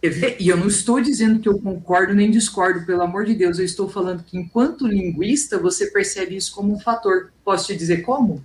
[0.00, 3.58] E eu não estou dizendo que eu concordo nem discordo, pelo amor de Deus.
[3.58, 7.32] Eu estou falando que, enquanto linguista, você percebe isso como um fator.
[7.44, 8.44] Posso te dizer como?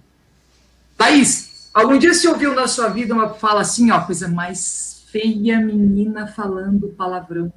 [0.98, 5.60] Thaís, algum dia você ouviu na sua vida uma fala assim, ó, coisa mais feia,
[5.60, 7.54] menina falando palavrão?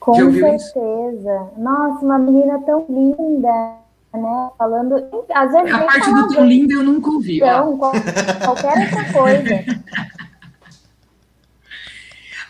[0.00, 0.56] Com certeza.
[0.56, 1.60] Isso?
[1.60, 3.85] Nossa, uma menina tão linda
[4.16, 4.50] né?
[4.58, 4.94] Falando.
[5.34, 7.36] Às vezes, a parte do tão linda eu nunca ouvi.
[7.36, 9.64] Então, qualquer outra coisa.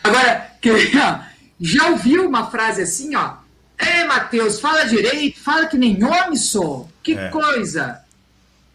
[0.02, 0.50] Agora,
[1.61, 3.37] já ouviu uma frase assim, ó?
[3.79, 6.88] É, Matheus, fala direito, fala que nem homem sou.
[7.02, 7.29] Que é.
[7.29, 8.00] coisa!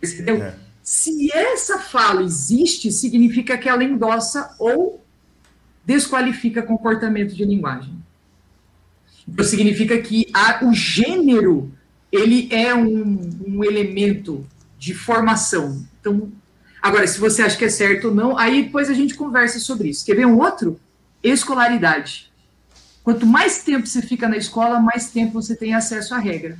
[0.01, 0.43] Entendeu?
[0.43, 0.53] É.
[0.83, 5.03] Se essa fala existe, significa que ela endossa ou
[5.85, 7.95] desqualifica comportamento de linguagem.
[9.27, 11.71] Então, significa que a, o gênero
[12.11, 14.45] ele é um, um elemento
[14.77, 15.85] de formação.
[15.99, 16.31] Então,
[16.81, 19.89] agora, se você acha que é certo ou não, aí depois a gente conversa sobre
[19.89, 20.05] isso.
[20.05, 20.79] Quer ver um outro?
[21.23, 22.31] Escolaridade.
[23.03, 26.57] Quanto mais tempo você fica na escola, mais tempo você tem acesso à regra.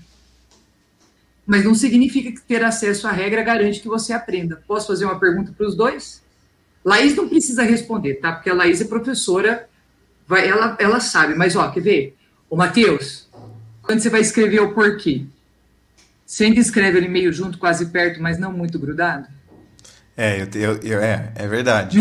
[1.45, 4.63] Mas não significa que ter acesso à regra garante que você aprenda.
[4.67, 6.21] Posso fazer uma pergunta para os dois?
[6.83, 8.31] Laís não precisa responder, tá?
[8.31, 9.69] Porque a Laís é professora,
[10.27, 11.35] vai, ela, ela sabe.
[11.35, 12.17] Mas, ó, quer ver?
[12.49, 13.29] Ô, Matheus,
[13.81, 15.25] quando você vai escrever o porquê,
[16.45, 19.27] ainda escreve ele meio junto, quase perto, mas não muito grudado?
[20.15, 21.97] É, eu, eu, eu, é, é verdade.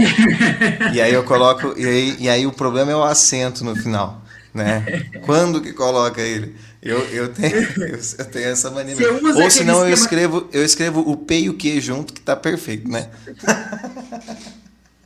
[0.94, 4.24] e aí eu coloco, e aí, e aí o problema é o acento no final,
[4.54, 5.08] né?
[5.26, 6.54] Quando que coloca ele?
[6.80, 8.94] Eu, eu, tenho, eu, tenho essa mania.
[9.34, 12.88] Ou senão eu escrevo, eu escrevo o P e o Q junto, que tá perfeito,
[12.88, 13.10] né?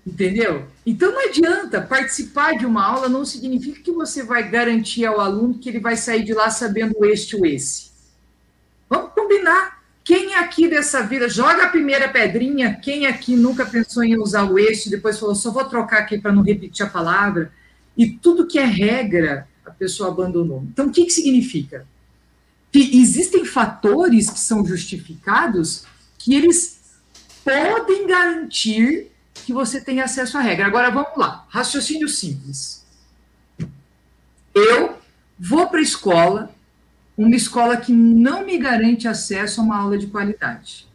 [0.07, 0.67] Entendeu?
[0.85, 5.59] Então não adianta participar de uma aula não significa que você vai garantir ao aluno
[5.59, 7.94] que ele vai sair de lá sabendo este ou esse.
[8.95, 9.83] Vamos combinar.
[10.05, 12.75] Quem aqui dessa vida joga a primeira pedrinha?
[12.75, 16.33] Quem aqui nunca pensou em usar o eixo depois falou, só vou trocar aqui para
[16.33, 17.53] não repetir a palavra?
[17.97, 20.63] E tudo que é regra, a pessoa abandonou.
[20.71, 21.87] Então, o que, que significa?
[22.71, 25.85] Que existem fatores que são justificados
[26.17, 26.81] que eles
[27.43, 30.67] podem garantir que você tenha acesso à regra.
[30.67, 31.47] Agora, vamos lá.
[31.49, 32.85] Raciocínio simples.
[34.55, 34.99] Eu
[35.39, 36.54] vou para a escola
[37.17, 40.87] uma escola que não me garante acesso a uma aula de qualidade.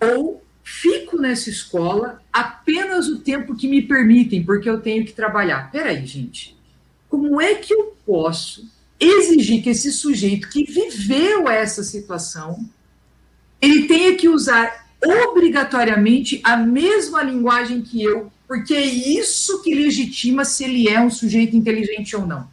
[0.00, 5.70] Ou fico nessa escola apenas o tempo que me permitem, porque eu tenho que trabalhar.
[5.70, 6.56] Peraí, gente.
[7.08, 12.68] Como é que eu posso exigir que esse sujeito que viveu essa situação
[13.60, 20.44] ele tenha que usar obrigatoriamente a mesma linguagem que eu, porque é isso que legitima
[20.44, 22.48] se ele é um sujeito inteligente ou não.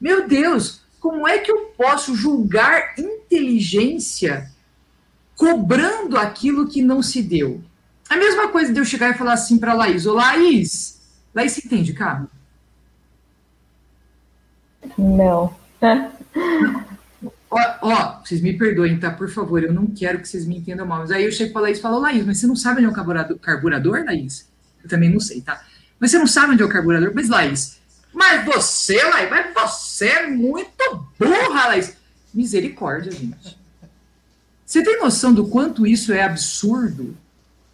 [0.00, 4.50] Meu Deus, como é que eu posso julgar inteligência
[5.34, 7.64] cobrando aquilo que não se deu?
[8.08, 11.00] A mesma coisa de eu chegar e falar assim para Laís: Ô Laís,
[11.34, 12.28] Laís, você entende carro?
[14.98, 15.56] Não.
[17.50, 19.10] Ó, ó, vocês me perdoem, tá?
[19.10, 21.00] Por favor, eu não quero que vocês me entendam mal.
[21.00, 22.90] Mas aí eu chego para Laís e falo: Laís, mas você não sabe onde é
[22.90, 24.48] o carburador, carburador, Laís?
[24.82, 25.64] Eu também não sei, tá?
[25.98, 27.12] Mas você não sabe onde é o carburador?
[27.14, 27.79] Mas, Laís,
[28.12, 31.96] mas você, Laís, mas você é muito burra, Laís.
[32.32, 33.58] Misericórdia, gente.
[34.64, 37.16] Você tem noção do quanto isso é absurdo?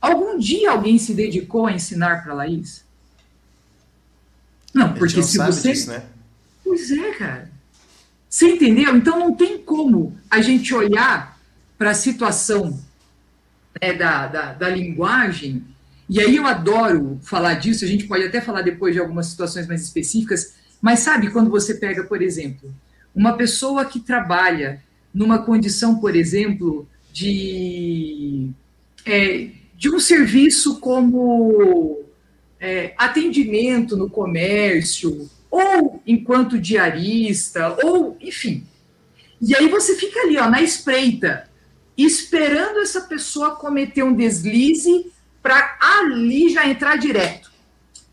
[0.00, 2.84] Algum dia alguém se dedicou a ensinar para Laís?
[4.72, 5.72] Não, porque se você.
[5.72, 6.04] Disso, né?
[6.62, 7.50] Pois é, cara.
[8.28, 8.96] Você entendeu?
[8.96, 11.38] Então não tem como a gente olhar
[11.78, 12.78] para a situação
[13.80, 15.64] né, da, da, da linguagem,
[16.08, 19.66] e aí eu adoro falar disso, a gente pode até falar depois de algumas situações
[19.66, 22.72] mais específicas, mas sabe quando você pega, por exemplo,
[23.14, 28.50] uma pessoa que trabalha numa condição, por exemplo, de,
[29.04, 32.04] é, de um serviço como
[32.60, 38.64] é, atendimento no comércio, ou enquanto diarista, ou enfim.
[39.40, 41.48] E aí você fica ali, ó, na espreita,
[41.96, 45.10] esperando essa pessoa cometer um deslize
[45.46, 47.52] para ali já entrar direto.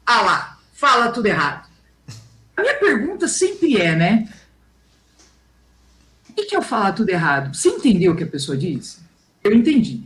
[0.05, 1.67] Ah lá, fala tudo errado.
[2.55, 4.31] A minha pergunta sempre é, né?
[6.29, 7.55] O que é eu falar tudo errado?
[7.55, 8.99] Você entendeu o que a pessoa disse?
[9.43, 10.03] Eu entendi.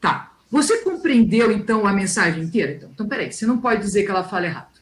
[0.00, 0.32] Tá.
[0.48, 2.74] Você compreendeu, então, a mensagem inteira?
[2.74, 4.78] Então, então peraí, você não pode dizer que ela fala errado.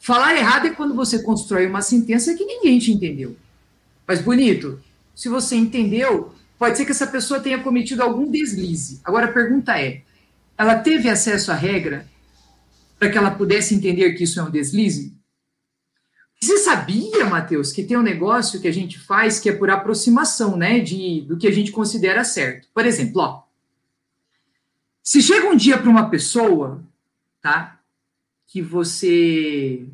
[0.00, 3.36] Falar errado é quando você constrói uma sentença que ninguém te entendeu.
[4.06, 4.80] Mas, bonito,
[5.14, 9.02] se você entendeu, pode ser que essa pessoa tenha cometido algum deslize.
[9.04, 10.02] Agora, a pergunta é:
[10.58, 12.06] ela teve acesso à regra
[12.98, 15.16] para que ela pudesse entender que isso é um deslize?
[16.40, 20.56] Você sabia, Matheus, que tem um negócio que a gente faz que é por aproximação,
[20.56, 22.68] né, de, do que a gente considera certo.
[22.74, 23.42] Por exemplo, ó,
[25.02, 26.84] se chega um dia para uma pessoa,
[27.40, 27.80] tá,
[28.46, 29.88] que você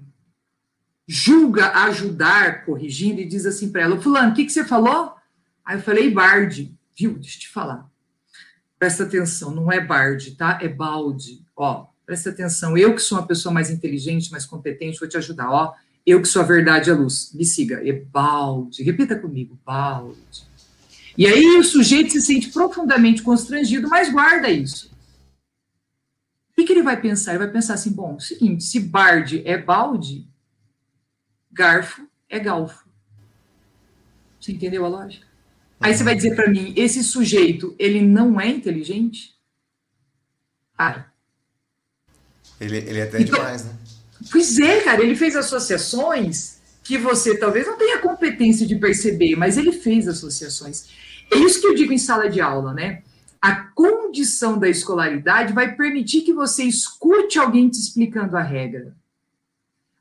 [1.07, 5.15] julga ajudar corrigindo e diz assim para ela, fulano, o que, que você falou?
[5.65, 7.15] Aí eu falei, Bard, viu?
[7.15, 7.91] Deixa eu te falar.
[8.85, 10.59] Presta atenção, não é Bard, tá?
[10.61, 11.43] É balde.
[11.57, 12.77] Ó, presta atenção.
[12.77, 15.51] Eu que sou uma pessoa mais inteligente, mais competente, vou te ajudar.
[15.51, 15.73] Ó,
[16.05, 17.33] eu que sou a verdade e a luz.
[17.33, 17.81] Me siga.
[17.83, 18.83] É balde.
[18.83, 20.47] Repita comigo, balde.
[21.17, 24.95] E aí o sujeito se sente profundamente constrangido, mas guarda isso.
[26.51, 27.31] O que, ele vai pensar?
[27.31, 30.29] Ele vai pensar assim: bom, seguinte, se Bard é balde,
[31.51, 32.87] garfo é galfo.
[34.39, 35.34] Você entendeu a lógica?
[35.85, 39.35] Aí você vai dizer para mim, esse sujeito, ele não é inteligente?
[40.79, 41.13] Cara.
[42.59, 43.73] Ele, ele é até então, demais, né?
[44.33, 49.59] Pois é, cara, ele fez associações que você talvez não tenha competência de perceber, mas
[49.59, 50.89] ele fez associações.
[51.31, 53.03] É isso que eu digo em sala de aula, né?
[53.39, 58.97] A condição da escolaridade vai permitir que você escute alguém te explicando a regra.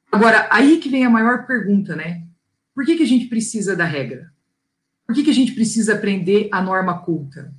[0.09, 2.23] Agora, aí que vem a maior pergunta, né?
[2.73, 4.32] Por que, que a gente precisa da regra?
[5.05, 7.53] Por que, que a gente precisa aprender a norma culta?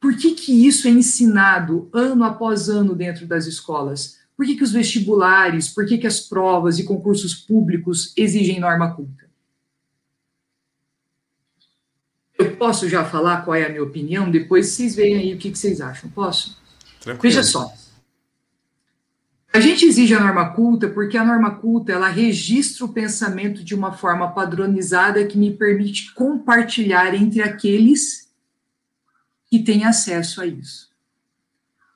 [0.00, 4.18] Por que, que isso é ensinado ano após ano dentro das escolas?
[4.34, 8.94] Por que, que os vestibulares, por que, que as provas e concursos públicos exigem norma
[8.94, 9.28] culta?
[12.38, 15.50] Eu posso já falar qual é a minha opinião, depois vocês veem aí o que,
[15.50, 16.08] que vocês acham.
[16.08, 16.56] Posso?
[16.98, 17.22] Tranquilo.
[17.22, 17.70] Veja só.
[19.52, 23.74] A gente exige a norma culta porque a norma culta ela registra o pensamento de
[23.74, 28.32] uma forma padronizada que me permite compartilhar entre aqueles
[29.46, 30.90] que têm acesso a isso.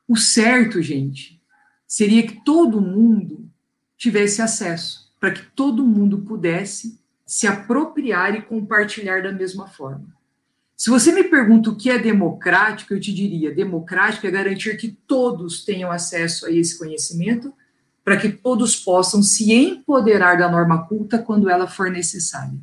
[0.08, 1.40] O certo, gente,
[1.86, 3.48] seria que todo mundo
[3.96, 10.14] tivesse acesso, para que todo mundo pudesse se apropriar e compartilhar da mesma forma.
[10.76, 14.88] Se você me pergunta o que é democrático, eu te diria: democrático é garantir que
[15.06, 17.52] todos tenham acesso a esse conhecimento,
[18.04, 22.58] para que todos possam se empoderar da norma culta quando ela for necessária.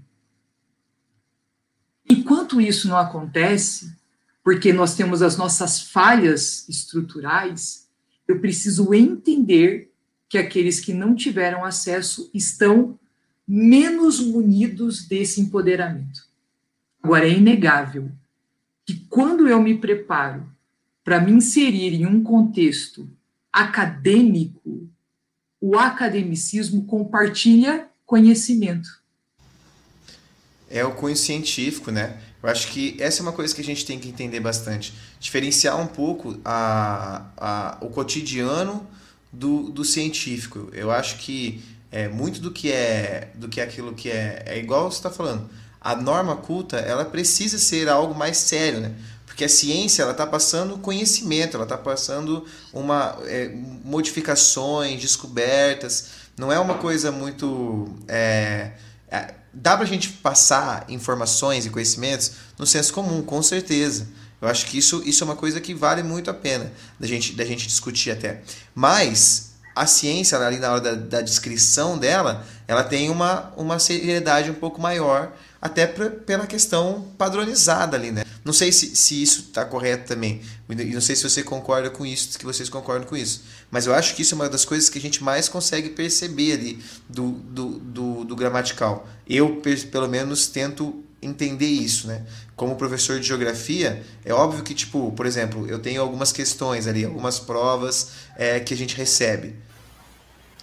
[2.10, 3.96] Enquanto isso não acontece,
[4.44, 7.88] porque nós temos as nossas falhas estruturais,
[8.28, 9.92] eu preciso entender
[10.28, 13.00] que aqueles que não tiveram acesso estão
[13.48, 16.31] menos munidos desse empoderamento.
[17.04, 18.12] Agora, é inegável
[18.86, 20.46] que quando eu me preparo
[21.04, 23.10] para me inserir em um contexto
[23.52, 24.88] acadêmico,
[25.60, 29.02] o academicismo compartilha conhecimento.
[30.70, 32.18] É o cunho científico, né?
[32.42, 34.94] Eu acho que essa é uma coisa que a gente tem que entender bastante.
[35.20, 38.88] Diferenciar um pouco a, a, o cotidiano
[39.32, 40.70] do, do científico.
[40.72, 41.62] Eu acho que
[41.92, 45.10] é, muito do que é do que é aquilo que é, é igual você está
[45.10, 45.50] falando
[45.82, 48.92] a norma culta ela precisa ser algo mais sério, né?
[49.26, 53.50] Porque a ciência ela está passando conhecimento, ela está passando uma é,
[53.84, 56.10] modificações, descobertas.
[56.38, 58.72] Não é uma coisa muito é,
[59.10, 64.08] é, dá para a gente passar informações e conhecimentos no senso comum, com certeza.
[64.42, 67.34] Eu acho que isso, isso é uma coisa que vale muito a pena da gente,
[67.34, 68.42] da gente discutir até.
[68.74, 74.50] Mas a ciência, ali na hora da, da descrição dela, ela tem uma, uma seriedade
[74.50, 75.32] um pouco maior
[75.62, 78.24] até pra, pela questão padronizada ali, né?
[78.44, 82.04] Não sei se, se isso está correto também, e não sei se você concorda com
[82.04, 84.90] isso, que vocês concordam com isso, mas eu acho que isso é uma das coisas
[84.90, 89.08] que a gente mais consegue perceber ali do, do, do, do gramatical.
[89.28, 92.26] Eu, pelo menos, tento entender isso, né?
[92.56, 97.06] Como professor de geografia, é óbvio que, tipo, por exemplo, eu tenho algumas questões ali,
[97.06, 99.56] algumas provas é, que a gente recebe.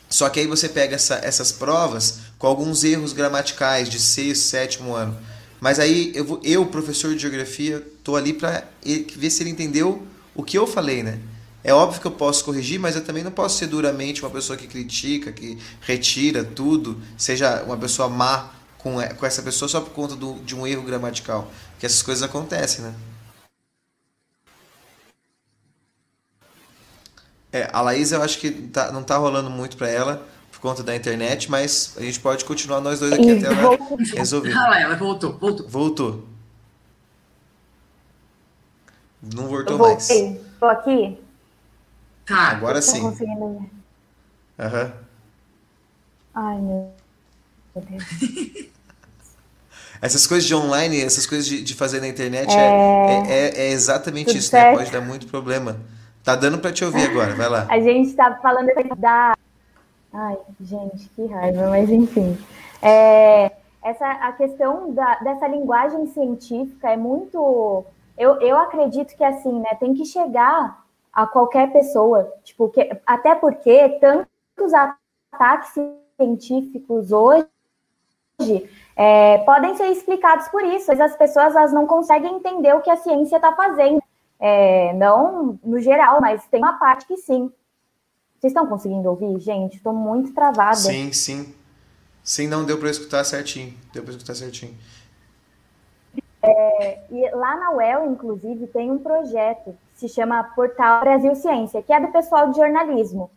[0.09, 4.95] Só que aí você pega essa, essas provas com alguns erros gramaticais de sexto, sétimo
[4.95, 5.19] ano.
[5.61, 8.65] Mas aí eu, eu professor de geografia, tô ali para
[9.17, 11.19] ver se ele entendeu o que eu falei, né?
[11.65, 14.57] É óbvio que eu posso corrigir, mas eu também não posso ser duramente uma pessoa
[14.57, 19.91] que critica, que retira tudo, seja uma pessoa má com, com essa pessoa só por
[19.91, 21.51] conta do, de um erro gramatical.
[21.79, 22.95] Que essas coisas acontecem, né?
[27.51, 30.29] É, a Laís eu acho que tá, não tá rolando muito para ela
[30.59, 33.79] por conta da internet, mas a gente pode continuar nós dois aqui até ela
[34.17, 34.53] resolver.
[34.53, 35.69] Ah, ela voltou, voltou.
[35.69, 36.25] Voltou.
[39.23, 40.09] Não voltou eu mais.
[40.59, 41.17] Tô aqui?
[42.27, 42.49] Tá.
[42.49, 43.01] Agora sim.
[44.59, 44.93] Aham.
[46.35, 46.93] Ai, meu
[47.77, 48.69] Deus.
[50.01, 53.71] Essas coisas de online, essas coisas de, de fazer na internet é, é, é, é
[53.73, 54.73] exatamente Tudo isso, né?
[54.73, 55.81] Pode dar muito problema.
[56.23, 57.67] Tá dando para te ouvir agora, vai lá.
[57.69, 59.35] A gente tá falando da.
[60.21, 62.37] Ai, gente, que raiva, mas enfim.
[62.83, 67.85] É, essa, a questão da, dessa linguagem científica é muito.
[68.17, 72.33] Eu, eu acredito que assim, né, tem que chegar a qualquer pessoa.
[72.43, 75.75] Tipo, que, até porque tantos ataques
[76.17, 77.47] científicos hoje
[78.97, 82.91] é, podem ser explicados por isso, mas as pessoas elas não conseguem entender o que
[82.91, 84.03] a ciência está fazendo.
[84.41, 87.53] É, não no geral, mas tem uma parte que sim.
[88.39, 89.77] Vocês estão conseguindo ouvir, gente?
[89.77, 90.77] Estou muito travada.
[90.77, 91.55] Sim, sim.
[92.23, 93.75] Sim, não deu para escutar certinho.
[93.93, 94.77] Deu para escutar certinho.
[96.41, 101.83] É, e lá na UEL, inclusive, tem um projeto que se chama Portal Brasil Ciência,
[101.83, 103.31] que é do pessoal de jornalismo.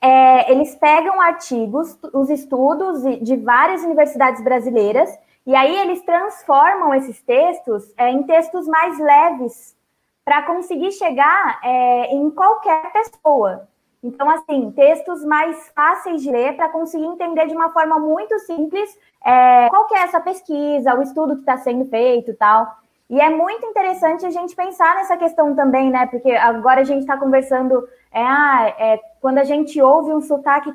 [0.00, 7.20] É, eles pegam artigos, os estudos de várias universidades brasileiras, e aí eles transformam esses
[7.22, 9.76] textos é, em textos mais leves
[10.24, 13.68] para conseguir chegar é, em qualquer pessoa.
[14.02, 18.96] Então, assim, textos mais fáceis de ler para conseguir entender de uma forma muito simples
[19.24, 22.78] é, qual que é essa pesquisa, o estudo que está sendo feito e tal.
[23.10, 26.06] E é muito interessante a gente pensar nessa questão também, né?
[26.06, 30.72] Porque agora a gente está conversando, é, ah, é, quando a gente ouve um sotaque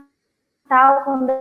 [0.68, 1.32] tal, quando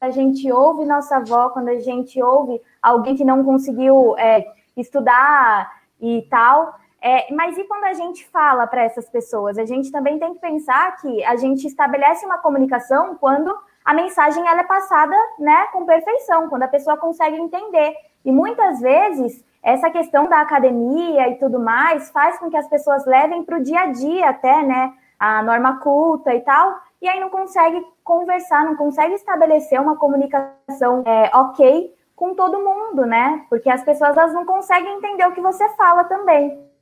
[0.00, 4.44] a gente ouve nossa avó, quando a gente ouve alguém que não conseguiu é,
[4.76, 6.74] estudar e tal,
[7.06, 9.58] é, mas e quando a gente fala para essas pessoas?
[9.58, 14.48] A gente também tem que pensar que a gente estabelece uma comunicação quando a mensagem
[14.48, 17.94] ela é passada né, com perfeição, quando a pessoa consegue entender.
[18.24, 23.04] E muitas vezes essa questão da academia e tudo mais faz com que as pessoas
[23.04, 24.94] levem para o dia a dia até, né?
[25.18, 31.02] A norma culta e tal, e aí não consegue conversar, não consegue estabelecer uma comunicação
[31.04, 33.44] é, ok com todo mundo, né?
[33.50, 36.72] Porque as pessoas elas não conseguem entender o que você fala também.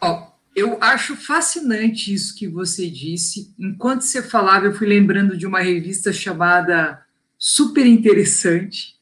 [0.00, 3.54] Ó, eu acho fascinante isso que você disse.
[3.58, 7.00] Enquanto você falava, eu fui lembrando de uma revista chamada
[7.38, 8.96] Super Interessante.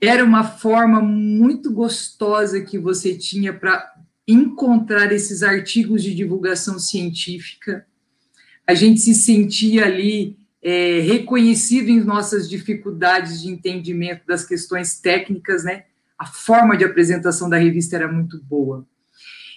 [0.00, 3.92] Era uma forma muito gostosa que você tinha para
[4.26, 7.86] encontrar esses artigos de divulgação científica.
[8.66, 15.64] A gente se sentia ali é, reconhecido em nossas dificuldades de entendimento das questões técnicas,
[15.64, 15.84] né?
[16.18, 18.86] A forma de apresentação da revista era muito boa.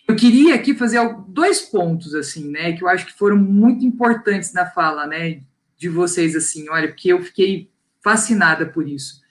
[0.08, 4.52] Eu queria aqui fazer dois pontos, assim, né, que eu acho que foram muito importantes
[4.54, 5.42] na fala, né,
[5.78, 7.70] de vocês, assim, olha, porque eu fiquei
[8.02, 9.22] fascinada por isso.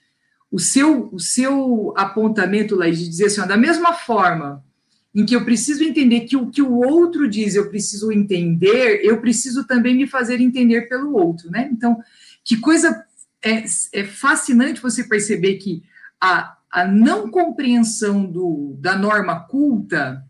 [0.51, 4.63] O seu, o seu apontamento, Laís, de dizer assim, ó, da mesma forma
[5.13, 9.21] em que eu preciso entender que o que o outro diz eu preciso entender, eu
[9.21, 11.69] preciso também me fazer entender pelo outro, né?
[11.71, 12.01] Então,
[12.43, 13.05] que coisa
[13.43, 13.63] é,
[13.93, 15.83] é fascinante você perceber que
[16.19, 20.23] a, a não compreensão do, da norma culta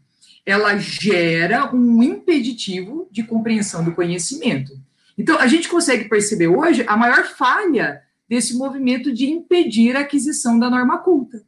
[0.45, 4.73] ela gera um impeditivo de compreensão do conhecimento.
[5.17, 10.57] Então, a gente consegue perceber hoje a maior falha desse movimento de impedir a aquisição
[10.57, 11.43] da norma culta.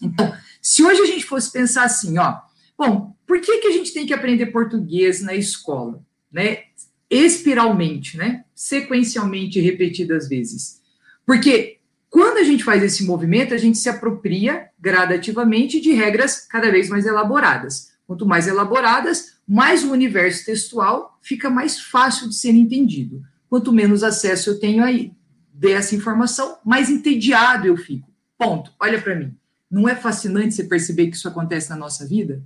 [0.00, 0.32] Então,
[0.62, 2.38] se hoje a gente fosse pensar assim, ó,
[2.78, 6.64] bom, por que, que a gente tem que aprender português na escola, né?
[7.10, 8.44] Espiralmente, né?
[8.54, 10.80] Sequencialmente repetidas vezes.
[11.26, 11.79] Porque
[12.10, 16.88] quando a gente faz esse movimento, a gente se apropria gradativamente de regras cada vez
[16.88, 17.92] mais elaboradas.
[18.04, 23.22] Quanto mais elaboradas, mais o universo textual fica mais fácil de ser entendido.
[23.48, 25.12] Quanto menos acesso eu tenho aí
[25.54, 28.10] dessa informação, mais entediado eu fico.
[28.36, 28.72] Ponto.
[28.80, 29.32] Olha para mim.
[29.70, 32.42] Não é fascinante você perceber que isso acontece na nossa vida?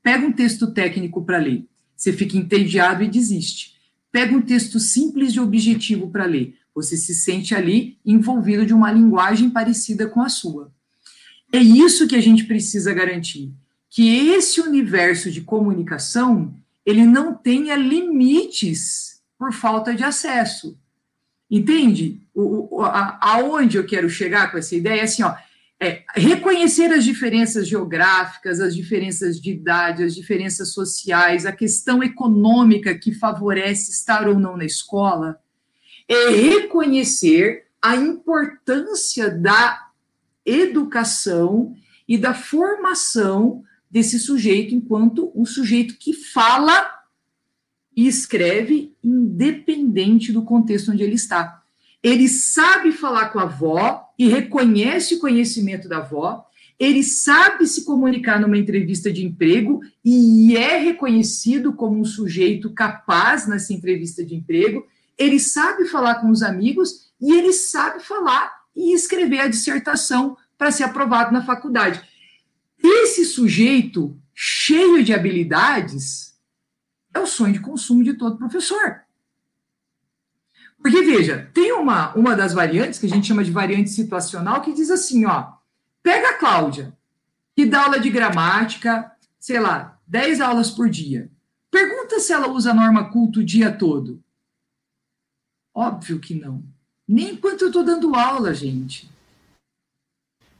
[0.00, 1.66] Pega um texto técnico para ler,
[1.96, 3.74] você fica entediado e desiste.
[4.12, 8.92] Pega um texto simples e objetivo para ler, Você se sente ali envolvido de uma
[8.92, 10.72] linguagem parecida com a sua.
[11.52, 13.52] É isso que a gente precisa garantir,
[13.90, 16.54] que esse universo de comunicação,
[16.86, 20.78] ele não tenha limites por falta de acesso.
[21.50, 22.20] Entende?
[22.32, 25.34] O, a, aonde eu quero chegar com essa ideia é assim, ó,
[25.80, 32.96] é, reconhecer as diferenças geográficas, as diferenças de idade, as diferenças sociais, a questão econômica
[32.96, 35.40] que favorece estar ou não na escola,
[36.08, 39.88] é reconhecer a importância da
[40.44, 41.76] educação
[42.08, 46.98] e da formação desse sujeito enquanto um sujeito que fala
[47.94, 51.62] e escreve independente do contexto onde ele está.
[52.02, 56.46] Ele sabe falar com a avó e reconhece o conhecimento da avó,
[56.78, 63.48] ele sabe se comunicar numa entrevista de emprego e é reconhecido como um sujeito capaz
[63.48, 64.86] nessa entrevista de emprego,
[65.18, 70.70] ele sabe falar com os amigos e ele sabe falar e escrever a dissertação para
[70.70, 72.00] ser aprovado na faculdade.
[72.82, 76.38] Esse sujeito cheio de habilidades
[77.12, 79.00] é o sonho de consumo de todo professor.
[80.80, 84.72] Porque, veja, tem uma, uma das variantes, que a gente chama de variante situacional, que
[84.72, 85.54] diz assim, ó,
[86.02, 86.96] pega a Cláudia,
[87.56, 89.10] que dá aula de gramática,
[89.40, 91.28] sei lá, 10 aulas por dia.
[91.68, 94.22] Pergunta se ela usa norma culto o dia todo.
[95.78, 96.60] Óbvio que não.
[97.06, 99.08] Nem enquanto eu estou dando aula, gente.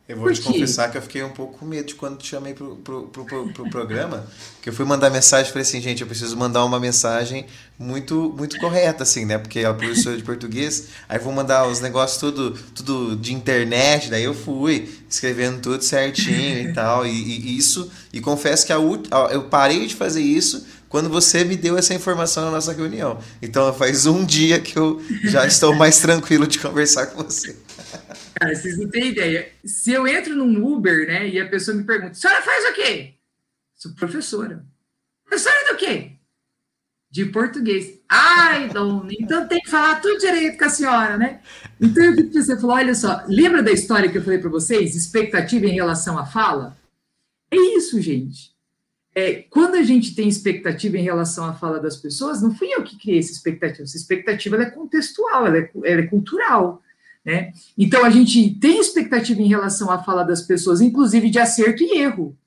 [0.08, 2.54] Eu vou te confessar que eu fiquei um pouco com medo de quando te chamei
[2.54, 4.26] pro, pro, pro, pro, pro programa,
[4.62, 7.46] que eu fui mandar mensagem e falei assim, gente, eu preciso mandar uma mensagem
[7.76, 9.36] muito muito correta, assim, né?
[9.36, 14.08] Porque ela é professora de português, aí vou mandar os negócios tudo, tudo de internet,
[14.08, 18.76] daí eu fui escrevendo tudo certinho e tal, e, e isso, e confesso que a,
[19.30, 23.20] eu parei de fazer isso quando você me deu essa informação na nossa reunião.
[23.43, 27.57] Então faz um dia que eu já estou mais tranquilo de conversar com você.
[28.34, 29.51] Cara, vocês não têm ideia.
[29.64, 33.14] Se eu entro num Uber, né, e a pessoa me pergunta, senhora faz o quê?
[33.76, 34.64] Sou professora.
[35.24, 36.12] Professora do quê?
[37.11, 38.01] De português.
[38.09, 41.41] Ai, dona, então tem que falar tudo direito com a senhora, né?
[41.80, 44.95] Então eu que você falou, olha só, lembra da história que eu falei para vocês?
[44.95, 46.76] Expectativa em relação à fala?
[47.51, 48.57] É isso, gente.
[49.18, 52.84] É, quando a gente tem expectativa em relação à fala das pessoas, não fui eu
[52.84, 53.82] que criei essa expectativa.
[53.82, 56.80] Essa expectativa é contextual, ela é, ela é cultural.
[57.24, 57.52] Né?
[57.76, 61.98] Então, a gente tem expectativa em relação à fala das pessoas, inclusive de acerto e
[61.98, 62.38] erro.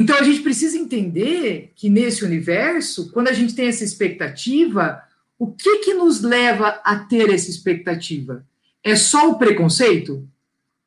[0.00, 5.00] Então, a gente precisa entender que nesse universo, quando a gente tem essa expectativa,
[5.38, 8.44] o que, que nos leva a ter essa expectativa?
[8.82, 10.28] É só o preconceito?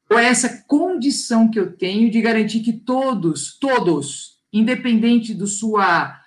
[0.10, 6.20] É essa condição que eu tenho de garantir que todos, todos, independente da sua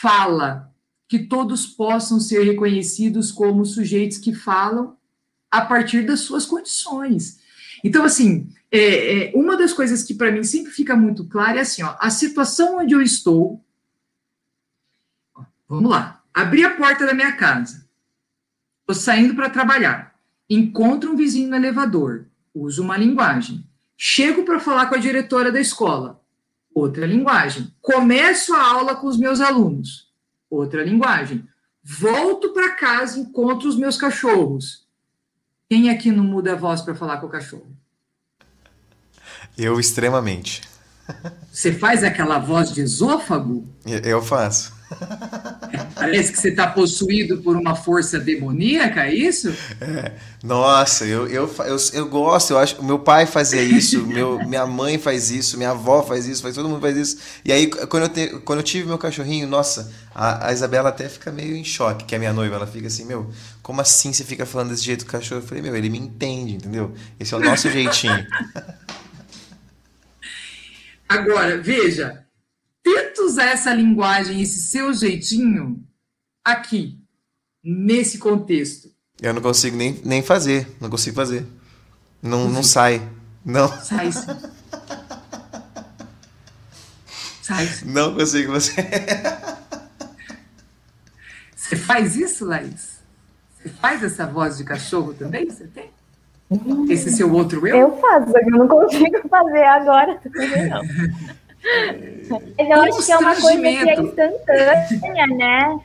[0.00, 0.72] fala,
[1.08, 4.96] que todos possam ser reconhecidos como sujeitos que falam
[5.50, 7.38] a partir das suas condições.
[7.82, 11.62] Então, assim, é, é uma das coisas que para mim sempre fica muito clara é
[11.62, 13.64] assim: ó, a situação onde eu estou.
[15.66, 16.22] Vamos lá.
[16.32, 17.88] Abri a porta da minha casa.
[18.80, 20.14] Estou saindo para trabalhar.
[20.48, 22.26] Encontro um vizinho no elevador.
[22.54, 23.64] Uso uma linguagem.
[23.96, 26.20] Chego para falar com a diretora da escola.
[26.74, 27.74] Outra linguagem.
[27.80, 30.08] Começo a aula com os meus alunos
[30.50, 31.46] outra linguagem.
[31.82, 34.86] Volto para casa, encontro os meus cachorros.
[35.68, 37.70] Quem aqui não muda a voz para falar com o cachorro?
[39.56, 40.62] Eu, extremamente.
[41.50, 43.66] Você faz aquela voz de esôfago?
[43.86, 44.77] Eu faço.
[45.94, 49.54] Parece que você está possuído por uma força demoníaca, é isso?
[49.80, 50.12] É.
[50.42, 52.82] Nossa, eu, eu, eu, eu gosto, eu acho.
[52.82, 56.68] Meu pai fazia isso, meu, minha mãe faz isso, minha avó faz isso, faz, todo
[56.68, 57.18] mundo faz isso.
[57.44, 61.08] E aí, quando eu, te, quando eu tive meu cachorrinho, nossa, a, a Isabela até
[61.08, 63.30] fica meio em choque, que é minha noiva, ela fica assim, meu,
[63.62, 65.42] como assim você fica falando desse jeito do cachorro?
[65.42, 66.94] Eu falei, meu, ele me entende, entendeu?
[67.18, 68.26] Esse é o nosso jeitinho.
[71.08, 72.27] Agora, veja,
[72.94, 75.84] tenta usar essa linguagem, esse seu jeitinho,
[76.44, 76.98] aqui,
[77.62, 78.90] nesse contexto.
[79.20, 81.46] Eu não consigo nem, nem fazer, não consigo fazer.
[82.22, 83.02] Não, não sai.
[83.44, 83.68] Não.
[83.82, 84.26] Sai sim.
[87.42, 87.90] Sai sim.
[87.90, 88.74] Não consigo fazer.
[91.54, 92.98] Você faz isso, Laís?
[93.56, 95.50] Você faz essa voz de cachorro também?
[95.50, 95.90] Você tem?
[96.88, 97.76] Esse seu outro eu?
[97.76, 100.80] Eu faço, eu não consigo fazer agora também, não.
[102.58, 105.80] Mas eu acho que é uma coisa que é instantânea, né?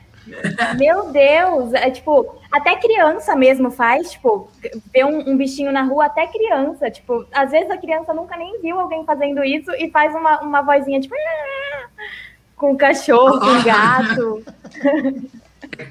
[0.78, 4.50] Meu Deus, é tipo, até criança mesmo faz, tipo,
[4.92, 8.60] ver um, um, bichinho na rua, até criança, tipo, às vezes a criança nunca nem
[8.62, 11.14] viu alguém fazendo isso e faz uma, uma vozinha, tipo,
[12.56, 14.42] com cachorro, com gato.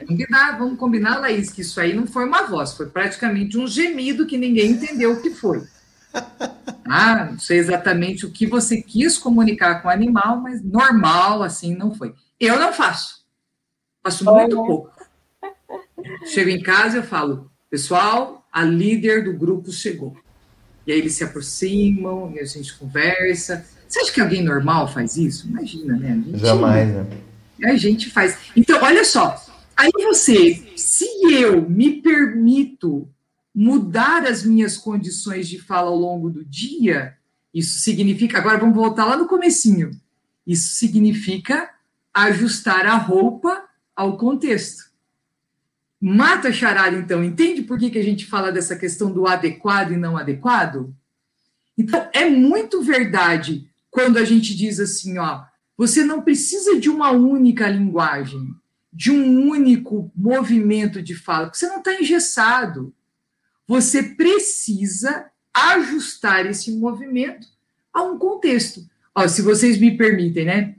[0.07, 4.25] combinar, vamos combinar, Laís, que isso aí não foi uma voz, foi praticamente um gemido
[4.25, 5.61] que ninguém entendeu o que foi.
[6.85, 11.75] Ah, não sei exatamente o que você quis comunicar com o animal, mas normal assim
[11.75, 12.13] não foi.
[12.39, 13.23] Eu não faço.
[14.03, 14.91] Faço muito pouco.
[16.25, 20.15] Chego em casa e eu falo, pessoal, a líder do grupo chegou.
[20.85, 23.65] E aí eles se aproximam e a gente conversa.
[23.87, 25.47] Você acha que alguém normal faz isso?
[25.47, 26.21] Imagina, né?
[26.25, 27.07] Gente, Jamais, né?
[27.63, 28.37] A gente faz.
[28.55, 29.41] Então, olha só.
[29.75, 33.07] Aí você, se eu me permito
[33.53, 37.17] mudar as minhas condições de fala ao longo do dia,
[37.53, 39.91] isso significa, agora vamos voltar lá no comecinho.
[40.45, 41.69] Isso significa
[42.13, 43.63] ajustar a roupa
[43.95, 44.91] ao contexto.
[46.01, 49.97] Mata charada, então, entende por que, que a gente fala dessa questão do adequado e
[49.97, 50.93] não adequado?
[51.77, 55.43] Então, é muito verdade quando a gente diz assim, ó,
[55.77, 58.53] você não precisa de uma única linguagem,
[58.91, 62.93] de um único movimento de fala, porque você não está engessado.
[63.67, 67.47] Você precisa ajustar esse movimento
[67.93, 68.81] a um contexto.
[69.15, 70.75] Ó, se vocês me permitem, né?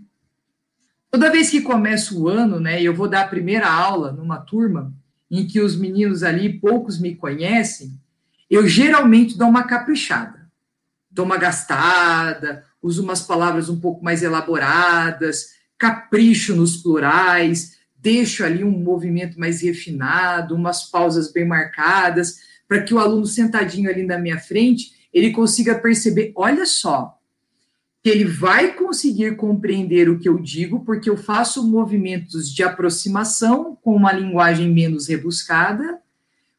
[1.11, 4.93] Toda vez que começa o ano, né, eu vou dar a primeira aula numa turma
[5.31, 7.99] em que os meninos ali, poucos me conhecem,
[8.51, 10.51] eu geralmente dou uma caprichada,
[11.09, 18.65] dou uma gastada, uso umas palavras um pouco mais elaboradas, capricho nos plurais, deixo ali
[18.65, 24.19] um movimento mais refinado, umas pausas bem marcadas, para que o aluno sentadinho ali na
[24.19, 27.19] minha frente, ele consiga perceber, olha só,
[28.03, 33.77] que ele vai conseguir compreender o que eu digo, porque eu faço movimentos de aproximação
[33.81, 36.01] com uma linguagem menos rebuscada,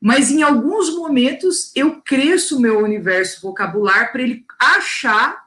[0.01, 5.45] mas em alguns momentos eu cresço o meu universo vocabular para ele achar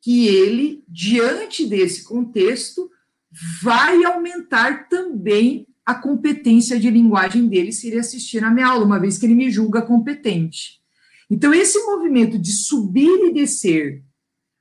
[0.00, 2.90] que ele, diante desse contexto,
[3.62, 9.00] vai aumentar também a competência de linguagem dele se ele assistir a minha aula, uma
[9.00, 10.80] vez que ele me julga competente.
[11.28, 14.02] Então, esse movimento de subir e descer,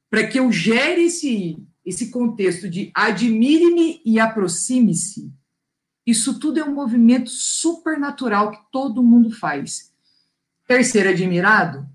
[0.09, 5.31] para que eu gere esse, esse contexto de admire-me e aproxime-se,
[6.05, 9.91] isso tudo é um movimento supernatural que todo mundo faz.
[10.83, 11.85] Ser admirado?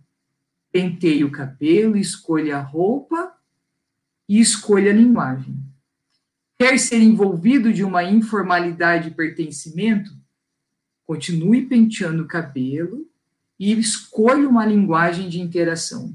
[0.71, 3.33] Penteie o cabelo, escolha a roupa
[4.29, 5.66] e escolha a linguagem
[6.59, 10.11] quer ser envolvido de uma informalidade de pertencimento,
[11.07, 13.07] continue penteando o cabelo
[13.59, 16.15] e escolha uma linguagem de interação.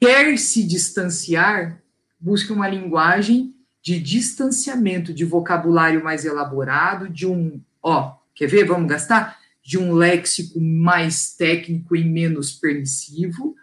[0.00, 1.82] Quer se distanciar,
[2.20, 8.64] busque uma linguagem de distanciamento, de vocabulário mais elaborado, de um, ó, quer ver?
[8.64, 9.38] Vamos gastar?
[9.62, 13.56] De um léxico mais técnico e menos permissivo,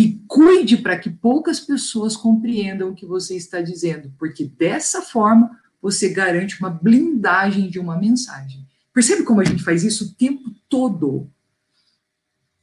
[0.00, 5.60] e cuide para que poucas pessoas compreendam o que você está dizendo, porque dessa forma
[5.82, 8.66] você garante uma blindagem de uma mensagem.
[8.94, 11.30] Percebe como a gente faz isso o tempo todo?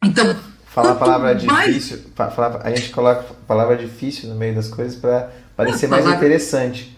[0.04, 0.36] Então.
[0.66, 1.76] Falar a palavra mais...
[1.76, 6.04] difícil, falar, a gente coloca a palavra difícil no meio das coisas para parecer mais
[6.04, 6.26] palavra...
[6.26, 6.98] interessante.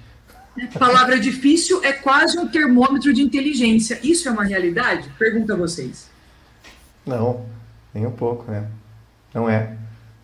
[0.78, 4.00] Palavra difícil é quase um termômetro de inteligência.
[4.04, 5.10] Isso é uma realidade?
[5.18, 6.10] Pergunto a vocês.
[7.06, 7.46] Não,
[7.94, 8.68] nem um pouco, né?
[9.34, 9.79] Não é.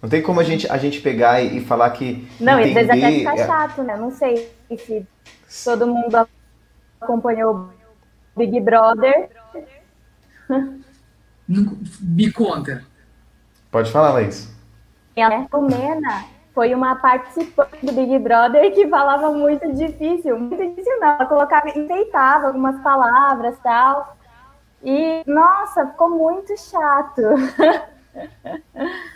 [0.05, 2.29] Não tem como a gente, a gente pegar e, e falar que.
[2.39, 2.81] Não, entender...
[2.81, 3.97] às vezes até fica é chato, né?
[3.97, 5.03] Não sei se
[5.63, 6.27] todo mundo
[7.01, 7.69] acompanhou o
[8.37, 9.31] Big Brother.
[11.49, 12.83] Me conta.
[13.71, 14.53] Pode falar, Laís.
[15.17, 21.07] A Romena foi uma participante do Big Brother que falava muito difícil, muito difícil não,
[21.07, 24.15] ela colocava, enfeitava algumas palavras tal.
[24.83, 27.23] E, nossa, ficou muito chato.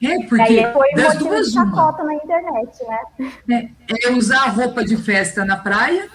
[0.00, 2.78] É, porque foi das duas chacota na internet,
[3.46, 3.72] né?
[3.90, 6.08] É, é usar a roupa de festa na praia,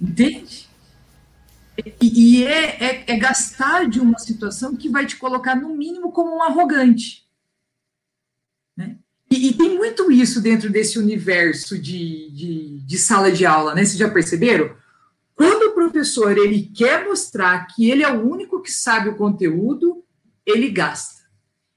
[0.00, 0.66] entende?
[2.00, 6.10] E, e é, é, é, gastar de uma situação que vai te colocar, no mínimo,
[6.10, 7.26] como um arrogante.
[8.74, 8.96] Né?
[9.30, 13.84] E, e tem muito isso dentro desse universo de, de, de, sala de aula, né?
[13.84, 14.74] Vocês já perceberam?
[15.34, 20.02] Quando o professor ele quer mostrar que ele é o único que sabe o conteúdo,
[20.46, 21.23] ele gasta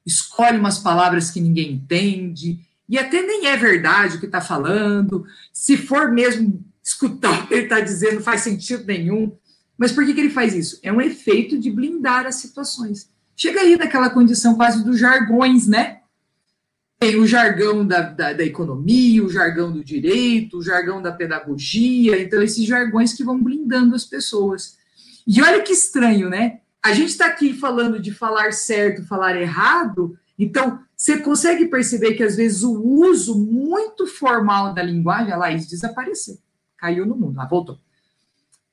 [0.07, 5.25] escolhe umas palavras que ninguém entende, e até nem é verdade o que está falando.
[5.51, 9.35] Se for mesmo escutar o que ele está dizendo, faz sentido nenhum.
[9.77, 10.79] Mas por que, que ele faz isso?
[10.81, 13.09] É um efeito de blindar as situações.
[13.35, 15.99] Chega aí naquela condição quase dos jargões, né?
[16.97, 22.19] Tem o jargão da, da, da, economia, o jargão do direito, o jargão da pedagogia,
[22.19, 24.77] então esses jargões que vão blindando as pessoas.
[25.27, 26.61] E olha que estranho, né?
[26.87, 32.23] A gente está aqui falando de falar certo, falar errado, então você consegue perceber que
[32.23, 36.37] às vezes o uso muito formal da linguagem, a Laís desapareceu,
[36.77, 37.79] caiu no mundo, ela voltou.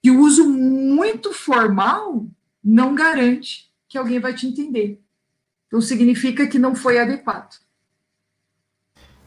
[0.03, 2.27] que o uso muito formal
[2.63, 5.01] não garante que alguém vai te entender.
[5.67, 7.57] Então, significa que não foi adequado.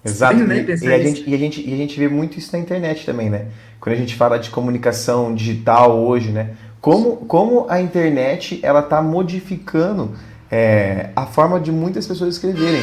[0.04, 0.40] Exato.
[0.40, 3.06] E, e, a gente, e, a gente, e a gente vê muito isso na internet
[3.06, 3.52] também, né?
[3.80, 6.56] Quando a gente fala de comunicação digital hoje, né?
[6.88, 10.14] Como, como a internet ela está modificando
[10.50, 12.80] é, a forma de muitas pessoas escreverem.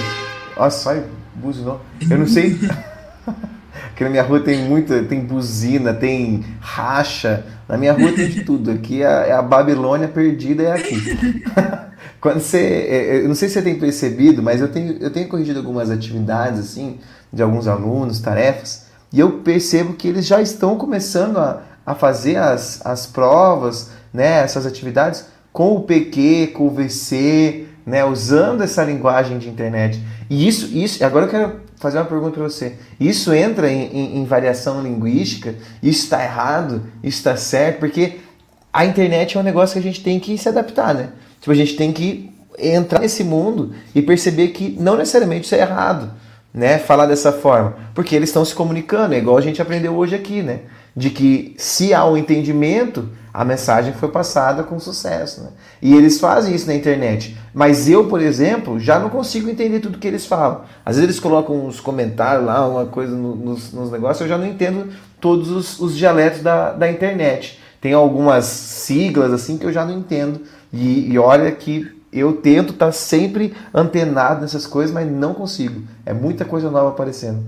[0.55, 1.81] Nossa, sai buzinou.
[2.11, 2.55] Eu não sei.
[3.93, 7.47] Aqui na minha rua tem muita, tem buzina, tem racha.
[7.67, 8.73] Na minha rua tem de tudo.
[8.73, 11.43] Aqui é, é a Babilônia perdida, é aqui.
[12.21, 15.11] Quando você, é, é, eu não sei se você tem percebido, mas eu tenho, eu
[15.11, 16.99] tenho corrigido algumas atividades assim
[17.33, 22.37] de alguns alunos, tarefas, e eu percebo que eles já estão começando a, a fazer
[22.37, 28.83] as, as provas, né, essas atividades com o PQ, com o VC, né, usando essa
[28.83, 30.03] linguagem de internet.
[30.29, 32.75] E isso, isso agora eu quero fazer uma pergunta para você.
[32.99, 35.55] Isso entra em, em, em variação linguística?
[35.83, 36.83] Isso está errado?
[37.03, 37.81] Isso está certo?
[37.81, 38.21] Porque
[38.73, 41.11] a internet é um negócio que a gente tem que se adaptar, né?
[41.41, 45.61] Tipo, a gente tem que entrar nesse mundo e perceber que não necessariamente isso é
[45.61, 46.11] errado,
[46.53, 46.79] né?
[46.79, 47.77] Falar dessa forma.
[47.95, 50.61] Porque eles estão se comunicando, é igual a gente aprendeu hoje aqui, né?
[50.97, 55.43] De que se há um entendimento, a mensagem foi passada com sucesso.
[55.43, 55.49] Né?
[55.83, 57.37] E eles fazem isso na internet.
[57.53, 60.61] Mas eu, por exemplo, já não consigo entender tudo que eles falam.
[60.87, 64.39] Às vezes eles colocam uns comentários lá, uma coisa no, nos, nos, negócios, eu já
[64.39, 67.59] não entendo todos os, os dialetos da, da internet.
[67.81, 70.41] Tem algumas siglas assim que eu já não entendo.
[70.73, 75.83] E, e olha que eu tento estar tá sempre antenado nessas coisas, mas não consigo.
[76.07, 77.45] É muita coisa nova aparecendo.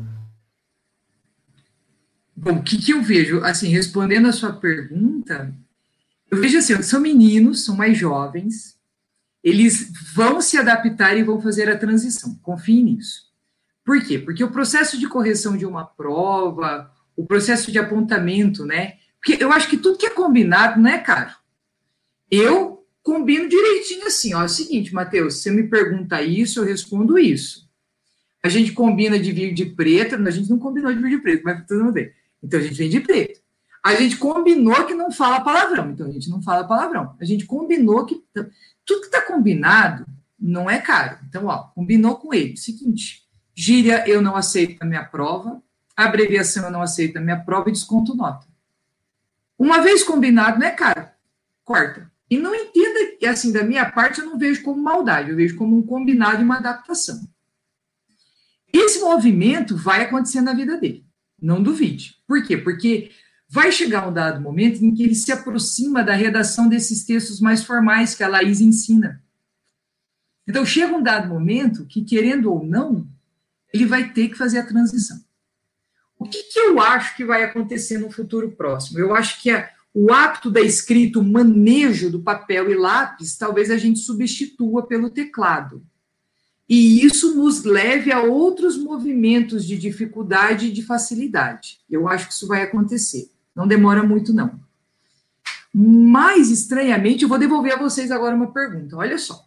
[2.37, 3.43] Bom, o que, que eu vejo?
[3.43, 5.55] Assim, respondendo a sua pergunta,
[6.31, 8.77] eu vejo assim, são meninos, são mais jovens,
[9.43, 12.35] eles vão se adaptar e vão fazer a transição.
[12.43, 13.27] Confie nisso.
[13.85, 14.19] Por quê?
[14.19, 18.95] Porque o processo de correção de uma prova, o processo de apontamento, né?
[19.19, 21.35] Porque eu acho que tudo que é combinado não é caro.
[22.31, 27.17] Eu combino direitinho assim, ó, é o seguinte, Matheus, você me pergunta isso, eu respondo
[27.17, 27.71] isso.
[28.43, 31.43] A gente combina de vir de preto, a gente não combinou de vir de preto,
[31.45, 32.11] mas mundo bem.
[32.47, 33.41] Então a gente vem de preto.
[33.85, 37.15] A gente combinou que não fala palavrão, então a gente não fala palavrão.
[37.21, 38.23] A gente combinou que
[38.85, 40.07] tudo que está combinado
[40.39, 41.19] não é caro.
[41.29, 42.57] Então, ó, combinou com ele.
[42.57, 43.23] Seguinte,
[43.55, 45.63] gíria eu não aceito na minha prova,
[45.97, 48.47] abreviação eu não aceito na minha prova e desconto nota.
[49.59, 51.09] Uma vez combinado, não é caro.
[51.65, 52.11] Corta.
[52.29, 55.57] E não entenda que, assim, da minha parte, eu não vejo como maldade, eu vejo
[55.57, 57.21] como um combinado e uma adaptação.
[58.73, 61.07] Esse movimento vai acontecer na vida dele.
[61.47, 62.17] Não duvide.
[62.27, 62.57] Por quê?
[62.57, 63.13] Porque
[63.49, 67.63] vai chegar um dado momento em que ele se aproxima da redação desses textos mais
[67.63, 69.23] formais que a Laís ensina.
[70.45, 73.07] Então, chega um dado momento que, querendo ou não,
[73.73, 75.25] ele vai ter que fazer a transição.
[76.19, 78.99] O que, que eu acho que vai acontecer no futuro próximo?
[78.99, 83.71] Eu acho que a, o hábito da escrita, o manejo do papel e lápis, talvez
[83.71, 85.87] a gente substitua pelo teclado.
[86.69, 91.79] E isso nos leve a outros movimentos de dificuldade e de facilidade.
[91.89, 93.31] Eu acho que isso vai acontecer.
[93.55, 94.59] Não demora muito, não.
[95.73, 98.97] Mais estranhamente, eu vou devolver a vocês agora uma pergunta.
[98.97, 99.47] Olha só.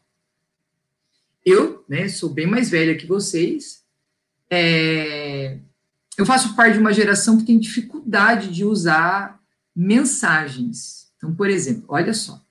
[1.46, 3.84] Eu, né, sou bem mais velha que vocês.
[4.50, 5.60] É,
[6.18, 9.40] eu faço parte de uma geração que tem dificuldade de usar
[9.76, 11.12] mensagens.
[11.18, 12.42] Então, por exemplo, olha só.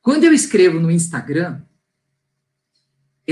[0.00, 1.60] Quando eu escrevo no Instagram,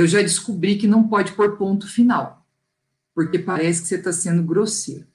[0.00, 2.46] eu já descobri que não pode pôr ponto final,
[3.14, 5.06] porque parece que você está sendo grosseiro.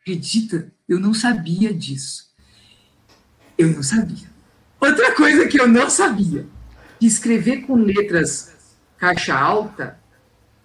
[0.00, 0.72] Acredita?
[0.88, 2.30] Eu não sabia disso.
[3.58, 4.28] Eu não sabia.
[4.80, 6.46] Outra coisa que eu não sabia,
[6.98, 8.54] que escrever com letras
[8.96, 10.00] caixa alta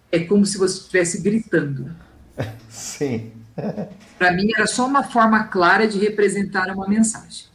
[0.10, 1.94] é como se você estivesse gritando.
[2.70, 3.34] Sim.
[4.18, 7.48] Para mim era só uma forma clara de representar uma mensagem.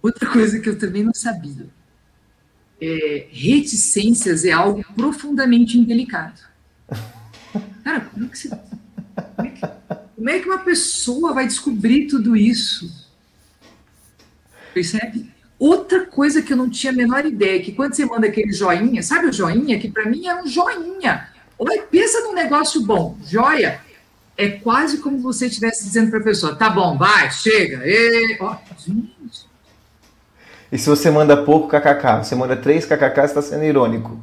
[0.00, 1.66] Outra coisa que eu também não sabia.
[2.80, 6.40] É, reticências é algo profundamente indelicado.
[7.84, 8.48] Cara, como é que você.
[8.48, 9.66] Como é que,
[10.16, 13.08] como é que uma pessoa vai descobrir tudo isso?
[14.72, 15.30] Percebe?
[15.58, 19.02] Outra coisa que eu não tinha a menor ideia, que quando você manda aquele joinha,
[19.02, 19.78] sabe o joinha?
[19.78, 21.28] Que para mim é um joinha.
[21.58, 23.80] Olha, pensa num negócio bom, joia.
[24.36, 27.82] É quase como você estivesse dizendo para a pessoa: tá bom, vai, chega.
[27.84, 28.38] E...
[28.40, 29.17] Oh, gente.
[30.70, 34.18] E se você manda pouco kkk, você manda três kkk, você está sendo irônico.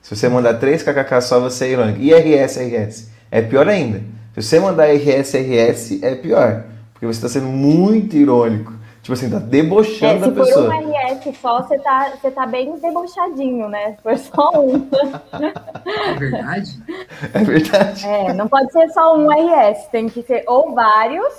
[0.00, 2.00] Se você mandar três kkk só, você é irônico.
[2.00, 3.10] E RS, RS?
[3.30, 4.02] É pior ainda.
[4.34, 6.64] Se você mandar RS, RS, é pior.
[6.92, 8.72] Porque você está sendo muito irônico.
[9.02, 10.70] Tipo assim, tá debochando é, da pessoa.
[10.70, 13.96] Se for um RS só, você tá, você tá bem debochadinho, né?
[13.96, 14.88] Se for só um.
[15.84, 16.82] É verdade?
[17.34, 18.06] É verdade.
[18.06, 19.88] É, não pode ser só um RS.
[19.92, 21.34] Tem que ser ou vários,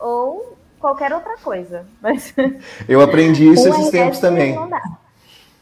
[0.00, 1.86] ou qualquer outra coisa.
[2.00, 2.34] Mas
[2.88, 4.56] eu aprendi isso esses tempos também.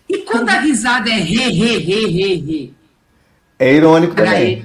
[0.09, 2.75] E quando a risada é re, re, re, re, re?
[3.59, 4.65] É irônico também.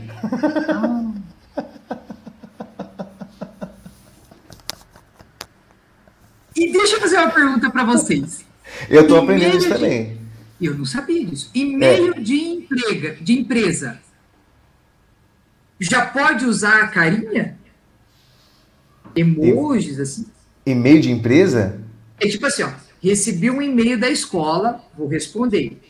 [6.56, 8.46] e deixa eu fazer uma pergunta para vocês.
[8.90, 9.74] Eu estou aprendendo isso de...
[9.74, 10.20] também.
[10.62, 11.50] Eu não sabia disso.
[11.56, 12.20] E-mail é.
[12.20, 14.00] de emprega, de empresa.
[15.80, 17.58] Já pode usar a carinha?
[19.16, 20.02] Emojis, e...
[20.02, 20.28] assim?
[20.72, 21.80] E-mail de empresa?
[22.20, 22.70] É tipo assim, ó.
[23.02, 25.82] Recebi um e-mail da escola, vou responder.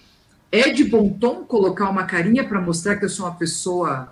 [0.52, 4.12] É de bom tom colocar uma carinha para mostrar que eu sou uma pessoa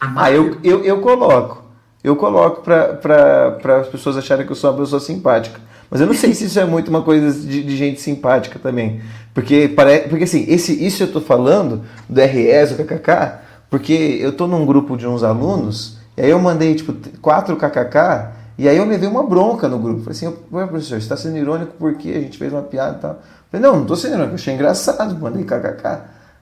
[0.00, 0.22] amável?
[0.22, 1.62] Ah, eu, eu, eu coloco.
[2.02, 5.60] Eu coloco para as pessoas acharem que eu sou uma pessoa simpática.
[5.88, 9.02] Mas eu não sei se isso é muito uma coisa de, de gente simpática também.
[9.34, 14.30] Porque, parece, porque assim, esse, isso eu estou falando do RS, do KKK, porque eu
[14.30, 18.76] estou num grupo de uns alunos, e aí eu mandei tipo quatro KKK, e aí
[18.76, 20.00] eu levei uma bronca no grupo.
[20.02, 23.22] Falei assim, professor, você está sendo irônico porque a gente fez uma piada e tal.
[23.50, 25.82] Falei, não, não estou sendo irônico, achei engraçado, mandei kkk.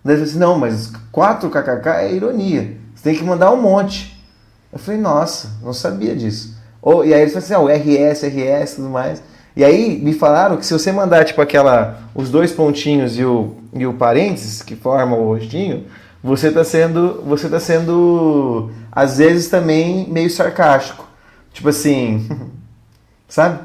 [0.05, 2.77] Daí ele assim, não, mas quatro kkk é ironia.
[2.95, 4.19] Você tem que mandar um monte.
[4.73, 6.57] Eu falei, nossa, não sabia disso.
[6.83, 9.23] Ou, e aí eles falaram assim, ah, o RS, RS e tudo mais.
[9.57, 13.57] E aí me falaram que se você mandar tipo aquela os dois pontinhos e o,
[13.75, 15.87] e o parênteses que formam o rostinho,
[16.23, 21.10] você está sendo você tá sendo às vezes também meio sarcástico.
[21.53, 22.29] Tipo assim,
[23.29, 23.61] sabe?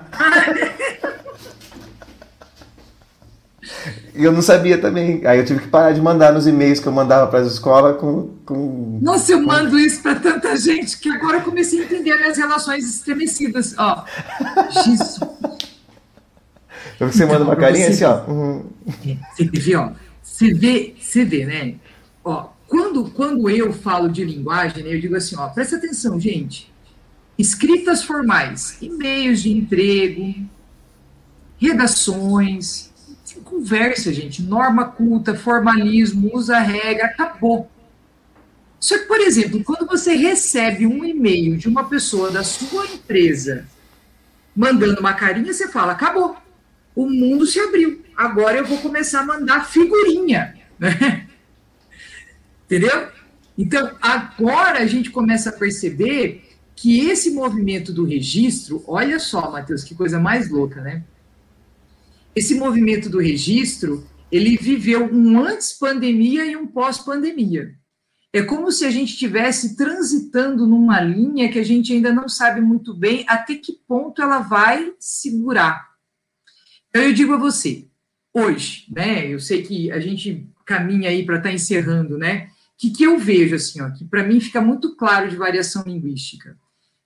[4.14, 5.26] Eu não sabia também.
[5.26, 7.98] Aí eu tive que parar de mandar nos e-mails que eu mandava para as escolas
[7.98, 9.00] com, com.
[9.02, 12.86] Nossa, eu mando isso para tanta gente que agora eu comecei a entender minhas relações
[12.86, 13.76] estremecidas.
[13.78, 14.06] Ó,
[14.86, 15.20] Jesus.
[16.98, 18.24] Você então, manda uma carinha assim, ó.
[18.26, 18.66] Uhum.
[18.88, 19.92] Você vê, ó.
[20.24, 21.76] Você vê, você vê, né?
[22.24, 26.74] Ó, quando, quando eu falo de linguagem, né, eu digo assim, ó, presta atenção, gente.
[27.38, 30.34] Escritas formais, e-mails de emprego,
[31.58, 32.94] redações,
[33.46, 34.42] conversa, gente.
[34.42, 37.70] Norma culta, formalismo, usa regra, acabou.
[38.80, 43.66] Só que, por exemplo, quando você recebe um e-mail de uma pessoa da sua empresa
[44.56, 46.38] mandando uma carinha, você fala: acabou.
[46.96, 48.04] O mundo se abriu.
[48.16, 50.56] Agora eu vou começar a mandar figurinha.
[50.78, 51.26] Né?
[52.66, 53.08] Entendeu?
[53.58, 56.45] Então, agora a gente começa a perceber
[56.76, 61.03] que esse movimento do registro, olha só, Matheus, que coisa mais louca, né?
[62.36, 67.73] esse movimento do registro, ele viveu um antes pandemia e um pós pandemia.
[68.34, 72.59] É como se a gente estivesse transitando numa linha que a gente ainda não sabe
[72.59, 75.88] muito bem até que ponto ela vai segurar.
[76.89, 77.88] Então eu digo a você,
[78.34, 79.26] hoje, né?
[79.26, 82.47] Eu sei que a gente caminha aí para estar tá encerrando, né?
[82.47, 85.84] O que, que eu vejo assim, ó, que para mim fica muito claro de variação
[85.84, 86.57] linguística.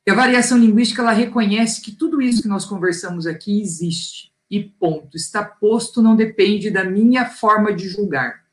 [0.05, 4.63] E a variação linguística ela reconhece que tudo isso que nós conversamos aqui existe e
[4.63, 5.15] ponto.
[5.15, 8.43] Está posto, não depende da minha forma de julgar.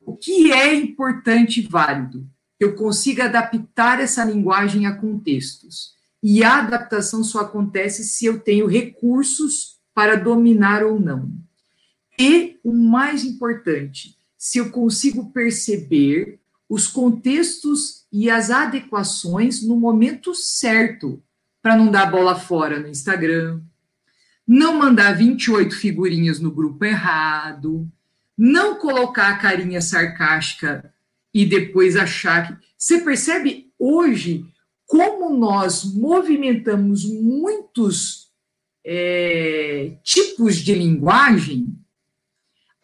[0.00, 2.26] O que é importante e válido?
[2.60, 5.94] Eu consiga adaptar essa linguagem a contextos.
[6.22, 11.30] E a adaptação só acontece se eu tenho recursos para dominar ou não.
[12.18, 16.38] E o mais importante, se eu consigo perceber
[16.68, 21.22] os contextos e as adequações no momento certo,
[21.62, 23.60] para não dar bola fora no Instagram,
[24.46, 27.90] não mandar 28 figurinhas no grupo errado,
[28.36, 30.92] não colocar a carinha sarcástica
[31.32, 32.64] e depois achar que.
[32.76, 34.46] Você percebe hoje
[34.86, 38.30] como nós movimentamos muitos
[38.84, 41.78] é, tipos de linguagem?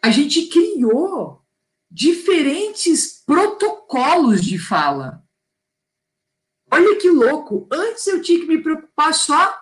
[0.02, 1.42] A gente criou
[1.90, 5.22] diferentes protocolos de fala.
[6.68, 7.68] Olha que louco!
[7.70, 9.56] Antes eu tinha que me preocupar só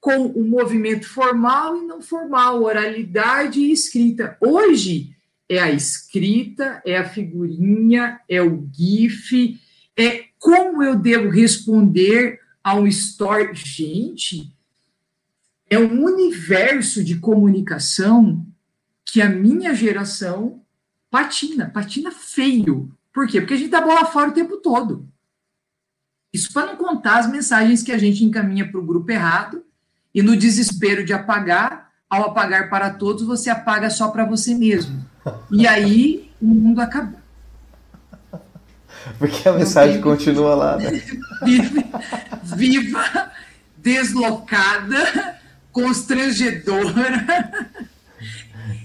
[0.00, 4.36] com o movimento formal e não formal, oralidade e escrita.
[4.40, 5.14] Hoje
[5.48, 9.56] é a escrita, é a figurinha, é o GIF,
[9.96, 13.54] é como eu devo responder a um story.
[13.54, 14.52] Gente,
[15.70, 18.44] é um universo de comunicação
[19.04, 20.66] que a minha geração
[21.08, 22.92] patina, patina feio.
[23.12, 23.40] Por quê?
[23.40, 25.08] Porque a gente dá bola fora o tempo todo.
[26.32, 29.62] Isso para não contar as mensagens que a gente encaminha para o grupo errado
[30.14, 35.04] e no desespero de apagar, ao apagar para todos, você apaga só para você mesmo.
[35.50, 37.20] E aí o mundo acabou.
[39.18, 41.02] Porque a mensagem continua lá, né?
[42.44, 43.32] viva,
[43.76, 45.38] deslocada,
[45.70, 47.60] constrangedora.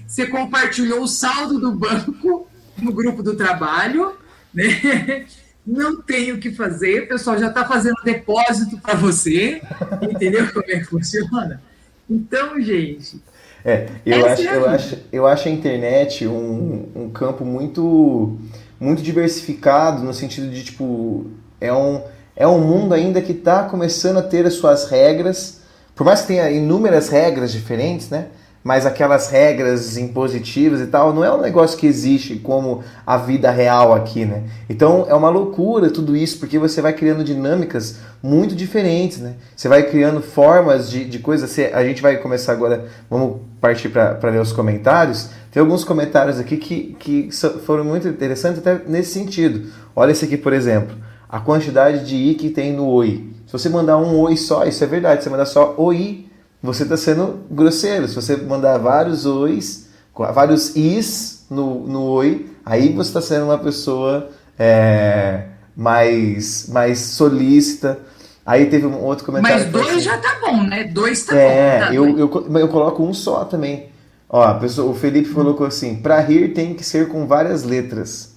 [0.06, 2.47] Você compartilhou o saldo do banco
[2.82, 4.14] no grupo do trabalho,
[4.52, 5.26] né?
[5.68, 9.60] não tem o que fazer, o pessoal já está fazendo depósito para você,
[10.02, 11.60] entendeu como é que funciona?
[12.08, 13.20] Então, gente.
[13.64, 18.38] É, eu, acho, é eu, acho, eu acho a internet um, um campo muito,
[18.80, 21.26] muito diversificado, no sentido de, tipo,
[21.60, 22.02] é um,
[22.34, 25.60] é um mundo ainda que está começando a ter as suas regras,
[25.94, 28.28] por mais que tenha inúmeras regras diferentes, né?
[28.62, 33.50] Mas aquelas regras impositivas e tal, não é um negócio que existe como a vida
[33.50, 34.44] real aqui, né?
[34.68, 39.34] Então é uma loucura tudo isso, porque você vai criando dinâmicas muito diferentes, né?
[39.56, 41.56] Você vai criando formas de, de coisas.
[41.72, 45.30] A gente vai começar agora, vamos partir para ler os comentários.
[45.50, 47.30] Tem alguns comentários aqui que, que
[47.64, 49.68] foram muito interessantes até nesse sentido.
[49.94, 50.96] Olha esse aqui, por exemplo.
[51.28, 53.30] A quantidade de i que tem no oi.
[53.46, 55.22] Se você mandar um oi só, isso é verdade.
[55.22, 56.27] Se você mandar só oi,
[56.62, 58.08] você está sendo grosseiro.
[58.08, 63.58] Se você mandar vários ois, vários is no, no oi, aí você está sendo uma
[63.58, 65.44] pessoa é,
[65.76, 67.98] mais, mais solícita.
[68.44, 69.64] Aí teve um outro comentário.
[69.64, 70.84] Mas dois assim, já tá bom, né?
[70.84, 71.84] Dois tá é, bom.
[71.84, 73.90] Tá eu, eu, eu coloco um só também.
[74.28, 78.36] Ó, pessoa, o Felipe colocou assim: para rir tem que ser com várias letras.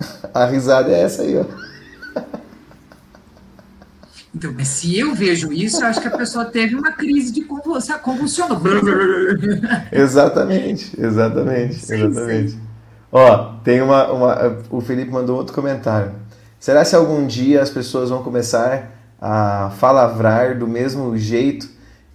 [0.32, 1.69] A risada é essa aí, ó.
[4.34, 7.42] Então, mas se eu vejo isso, eu acho que a pessoa teve uma crise de
[7.42, 8.60] convulsão, convulsionou.
[9.90, 12.50] exatamente, exatamente, sim, exatamente.
[12.52, 12.60] Sim.
[13.10, 14.58] Ó, tem uma, uma.
[14.70, 16.12] O Felipe mandou outro comentário.
[16.60, 21.68] Será se algum dia as pessoas vão começar a falavrar do mesmo jeito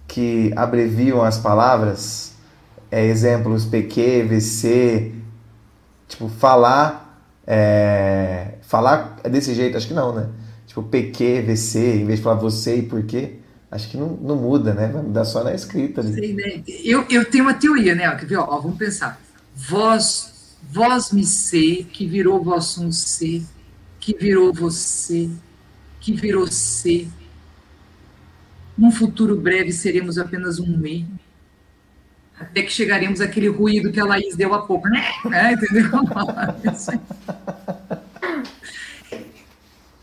[0.08, 2.34] que abreviam as palavras?
[2.90, 5.12] É, exemplos PQ, VC,
[6.08, 7.04] tipo, falar.
[7.46, 10.28] É, falar desse jeito, acho que não, né?
[10.76, 13.36] Tipo PQ, VC, em vez de falar você e porquê,
[13.70, 14.88] acho que não, não muda, né?
[14.88, 16.12] Vai mudar só na escrita ali.
[16.12, 16.62] Sei, né?
[16.84, 18.14] eu, eu tenho uma teoria, né?
[18.16, 18.36] Quer ver?
[18.36, 19.18] Ó, ó, vamos pensar.
[19.54, 23.42] Vós, vós me ser, que virou vós um ser,
[23.98, 25.30] que virou você,
[26.00, 27.08] que virou ser.
[28.76, 31.06] Num futuro breve seremos apenas um me.
[32.38, 35.02] Até que chegaremos àquele ruído que a Laís deu há pouco, né?
[35.32, 35.88] É, entendeu?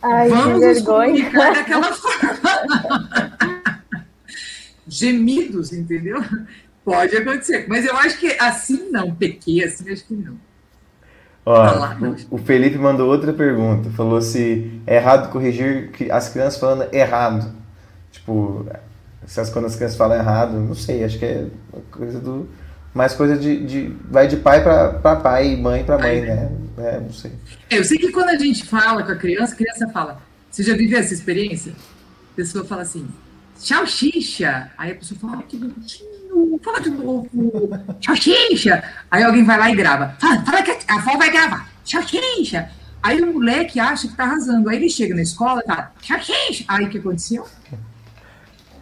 [0.04, 1.30] Ai, Vamos que vergonha.
[1.32, 2.40] daquela forma.
[4.88, 6.22] Gemidos, entendeu?
[6.84, 7.66] Pode acontecer.
[7.70, 10.38] Mas eu acho que assim não, pequei assim, acho que não.
[11.46, 11.98] Ó, lá,
[12.30, 13.90] o, o Felipe mandou outra pergunta.
[13.92, 17.54] Falou se é errado corrigir as crianças falando errado.
[18.12, 18.66] Tipo,
[19.26, 21.48] se as, quando as crianças falam errado, não sei, acho que é
[21.92, 22.48] coisa do
[22.94, 26.52] mais coisa de, de vai de pai para pai, mãe para mãe, né?
[26.78, 27.32] É, não sei.
[27.70, 30.64] É, eu sei que quando a gente fala com a criança, a criança fala, você
[30.64, 31.74] já viveu essa experiência?
[32.34, 33.08] A pessoa fala assim,
[33.60, 34.72] tchau, xixa.
[34.78, 37.28] Aí a pessoa fala, que bonitinho, fala de novo,
[38.00, 38.84] tchau, xixa.
[39.10, 42.70] Aí alguém vai lá e grava, fala, fala que a avó vai gravar, tchau, xixa.
[43.02, 44.70] Aí o moleque acha que tá arrasando.
[44.70, 46.64] Aí ele chega na escola e fala, tchau, xixa.
[46.70, 47.46] Aí o que aconteceu?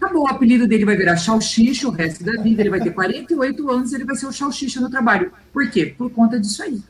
[0.01, 3.69] Acabou, o apelido dele vai virar Chalchicha o resto da vida, ele vai ter 48
[3.69, 5.31] anos, ele vai ser o Chalchicha no trabalho.
[5.53, 5.93] Por quê?
[5.95, 6.81] Por conta disso aí.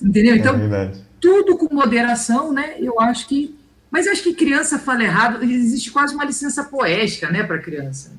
[0.00, 0.36] Entendeu?
[0.36, 2.74] Então, é tudo com moderação, né?
[2.78, 3.58] Eu acho que.
[3.90, 8.12] Mas eu acho que criança fala errado, existe quase uma licença poética, né, para criança.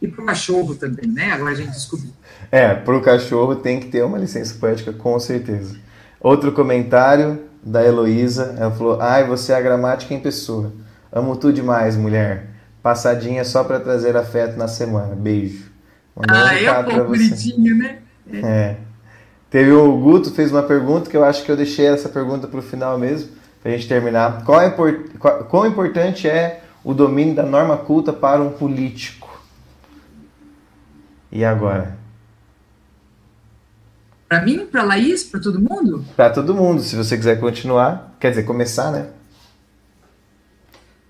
[0.00, 1.32] E para o cachorro também, né?
[1.32, 2.12] Agora a gente descobriu.
[2.50, 5.76] É, para o cachorro tem que ter uma licença poética, com certeza.
[6.20, 10.72] Outro comentário da Heloísa, ela falou: Ai, você é a gramática em pessoa.
[11.10, 12.51] Amo tu demais, mulher.
[12.82, 15.14] Passadinha só para trazer afeto na semana.
[15.14, 15.70] Beijo.
[16.16, 16.50] Mandou ah,
[16.86, 17.98] um é um bonitinho, né?
[18.32, 18.76] É.
[19.48, 22.58] Teve o Guto fez uma pergunta que eu acho que eu deixei essa pergunta para
[22.58, 23.30] o final mesmo,
[23.62, 24.44] para a gente terminar.
[24.44, 29.30] Qual é import, qual, quão importante é o domínio da norma culta para um político?
[31.30, 31.96] E agora?
[34.28, 36.04] Para mim, para Laís, para todo mundo?
[36.16, 39.08] Para todo mundo, se você quiser continuar, quer dizer, começar, né?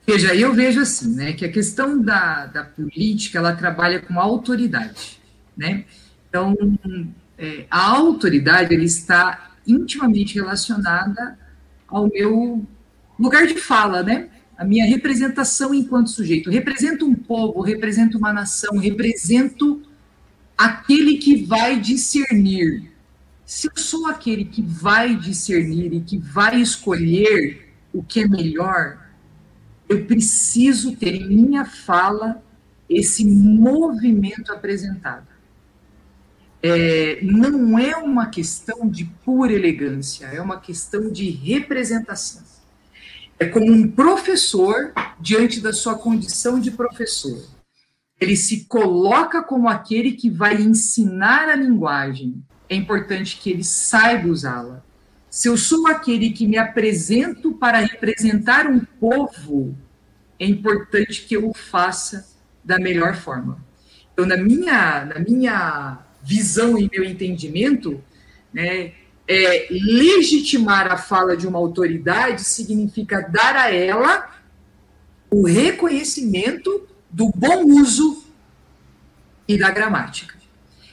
[0.07, 5.21] Veja, eu vejo assim, né, que a questão da, da política, ela trabalha com autoridade,
[5.57, 5.85] né?
[6.29, 6.57] Então,
[7.39, 11.39] é, a autoridade, ele está intimamente relacionada
[11.87, 12.67] ao meu
[13.19, 14.29] lugar de fala, né?
[14.57, 16.51] A minha representação enquanto sujeito.
[16.51, 19.83] Represento um povo, represento uma nação, represento
[20.57, 22.91] aquele que vai discernir.
[23.45, 29.02] Se eu sou aquele que vai discernir e que vai escolher o que é melhor,
[29.93, 32.43] eu preciso ter em minha fala
[32.89, 35.27] esse movimento apresentado.
[36.63, 42.43] É, não é uma questão de pura elegância, é uma questão de representação.
[43.39, 47.45] É como um professor diante da sua condição de professor.
[48.21, 52.43] Ele se coloca como aquele que vai ensinar a linguagem.
[52.69, 54.85] É importante que ele saiba usá-la.
[55.33, 59.75] Se eu sou aquele que me apresento para representar um povo,
[60.39, 62.29] é importante que eu o faça
[62.63, 63.65] da melhor forma.
[64.13, 68.05] Então, na minha, na minha visão e meu entendimento,
[68.53, 68.93] né,
[69.27, 74.29] é, legitimar a fala de uma autoridade significa dar a ela
[75.31, 78.23] o reconhecimento do bom uso
[79.49, 80.37] e da gramática.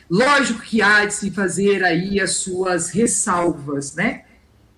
[0.10, 4.24] Lógico que há de se fazer aí as suas ressalvas, né?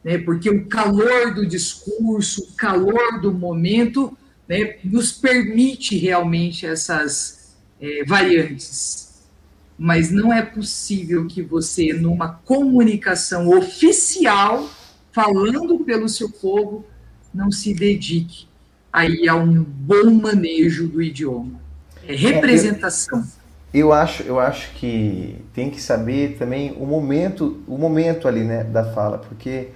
[0.04, 0.18] Né?
[0.18, 8.04] Porque o calor do discurso, o calor do momento, né, nos permite realmente essas é,
[8.06, 9.22] variantes.
[9.78, 14.70] Mas não é possível que você, numa comunicação oficial,
[15.12, 16.86] falando pelo seu povo,
[17.34, 18.47] não se dedique
[18.91, 21.60] aí a um bom manejo do idioma.
[22.06, 23.20] É representação.
[23.20, 28.28] É, eu, eu, acho, eu acho que tem que saber também o momento, o momento
[28.28, 29.70] ali, né, da fala, porque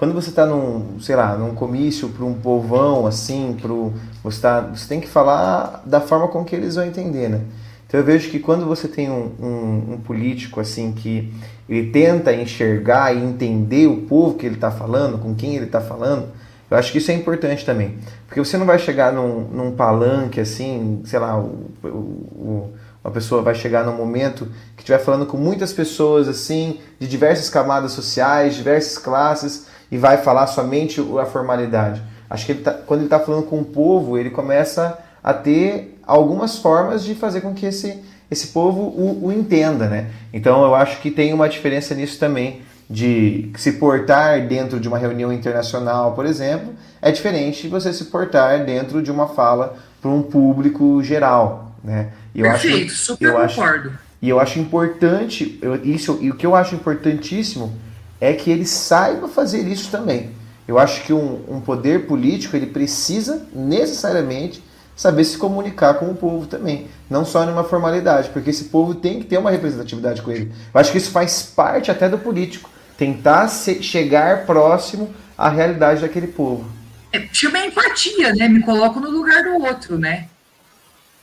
[0.00, 3.92] quando você está num, sei lá, num comício para um povão assim, pro,
[4.24, 7.42] você, tá, você tem que falar da forma com que eles vão entender, né?
[7.86, 11.30] Então eu vejo que quando você tem um, um, um político assim que
[11.68, 15.82] ele tenta enxergar e entender o povo que ele está falando, com quem ele está
[15.82, 16.28] falando,
[16.70, 17.98] eu acho que isso é importante também.
[18.26, 22.72] Porque você não vai chegar num, num palanque assim, sei lá, o, o,
[23.04, 24.46] uma pessoa vai chegar num momento
[24.76, 30.18] que estiver falando com muitas pessoas assim, de diversas camadas sociais, diversas classes, e vai
[30.18, 32.02] falar somente a formalidade.
[32.28, 35.98] Acho que ele tá, quando ele está falando com o povo, ele começa a ter
[36.06, 40.10] algumas formas de fazer com que esse, esse povo o, o entenda, né?
[40.32, 44.98] Então eu acho que tem uma diferença nisso também de se portar dentro de uma
[44.98, 50.10] reunião internacional, por exemplo, é diferente de você se portar dentro de uma fala para
[50.10, 52.08] um público geral, né?
[52.34, 53.88] Eu Perfeito, acho, super eu concordo.
[53.90, 57.72] Acho, e eu acho importante, eu, isso, e o que eu acho importantíssimo
[58.20, 60.32] é que ele saiba fazer isso também.
[60.68, 64.62] Eu acho que um, um poder político ele precisa necessariamente
[64.94, 69.18] saber se comunicar com o povo também, não só numa formalidade, porque esse povo tem
[69.18, 70.52] que ter uma representatividade com ele.
[70.74, 72.68] Eu acho que isso faz parte até do político,
[72.98, 76.70] tentar se, chegar próximo à realidade daquele povo.
[77.12, 78.46] É, chama empatia, né?
[78.46, 80.28] Me coloco no lugar do outro, né?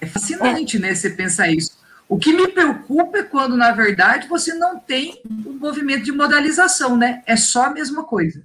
[0.01, 0.79] É fascinante, é.
[0.79, 0.95] né?
[0.95, 1.76] Você pensar isso.
[2.09, 6.95] O que me preocupa é quando, na verdade, você não tem um movimento de modalização,
[6.95, 7.21] né?
[7.25, 8.43] É só a mesma coisa.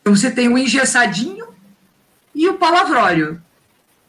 [0.00, 1.48] Então, você tem o engessadinho
[2.34, 3.42] e o palavrório.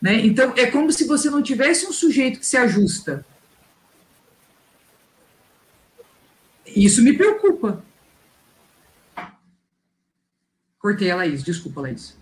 [0.01, 0.25] Né?
[0.25, 3.25] Então, é como se você não tivesse um sujeito que se ajusta.
[6.65, 7.83] Isso me preocupa.
[10.77, 12.18] Cortei a Laís, desculpa, Laís.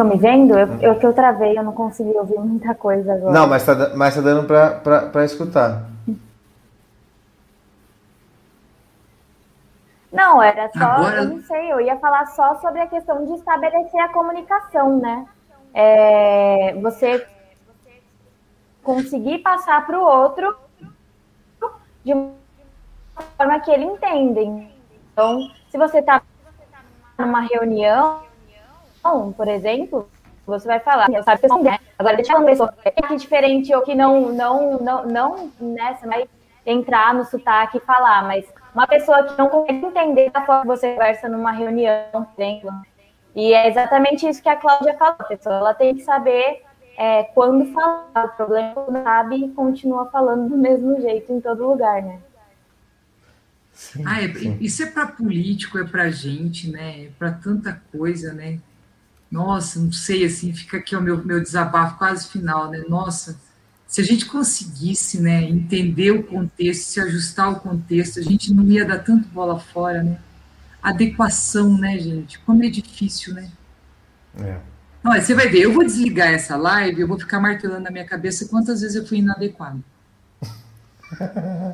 [0.00, 0.58] Estão me vendo?
[0.58, 3.32] Eu, eu que eu travei, eu não consegui ouvir muita coisa agora.
[3.34, 5.84] Não, mas tá, mas tá dando para escutar.
[10.10, 11.16] Não, era só, agora...
[11.16, 15.26] eu não sei, eu ia falar só sobre a questão de estabelecer a comunicação, né?
[15.74, 17.26] É, você
[18.82, 20.56] conseguir passar para o outro
[22.02, 22.32] de uma
[23.36, 24.40] forma que ele entenda.
[25.12, 26.22] Então, se você está
[27.18, 28.29] numa reunião,
[29.36, 30.08] por exemplo,
[30.46, 31.78] você vai falar, eu sabe que né?
[31.98, 36.06] Agora deixa uma pessoa que é diferente ou que não, não, não, não, né, você
[36.06, 36.28] vai
[36.66, 38.44] entrar no sotaque e falar, mas
[38.74, 42.70] uma pessoa que não consegue entender da forma que você conversa numa reunião, por exemplo.
[43.34, 46.62] E é exatamente isso que a Cláudia falou, a pessoa ela tem que saber
[46.96, 48.10] é, quando falar.
[48.14, 52.20] O problema é quando sabe e continua falando do mesmo jeito em todo lugar, né?
[53.72, 54.26] Sim, ah, é,
[54.60, 57.04] isso é para político, é para gente, né?
[57.04, 58.58] É para tanta coisa, né?
[59.30, 62.82] Nossa, não sei, assim, fica aqui o meu, meu desabafo quase final, né?
[62.88, 63.38] Nossa,
[63.86, 68.64] se a gente conseguisse, né, entender o contexto, se ajustar ao contexto, a gente não
[68.64, 70.18] ia dar tanto bola fora, né?
[70.82, 72.38] Adequação, né, gente?
[72.40, 73.50] Como é difícil, né?
[74.40, 74.58] É.
[75.04, 78.04] Olha, você vai ver, eu vou desligar essa live, eu vou ficar martelando na minha
[78.04, 79.82] cabeça quantas vezes eu fui inadequado.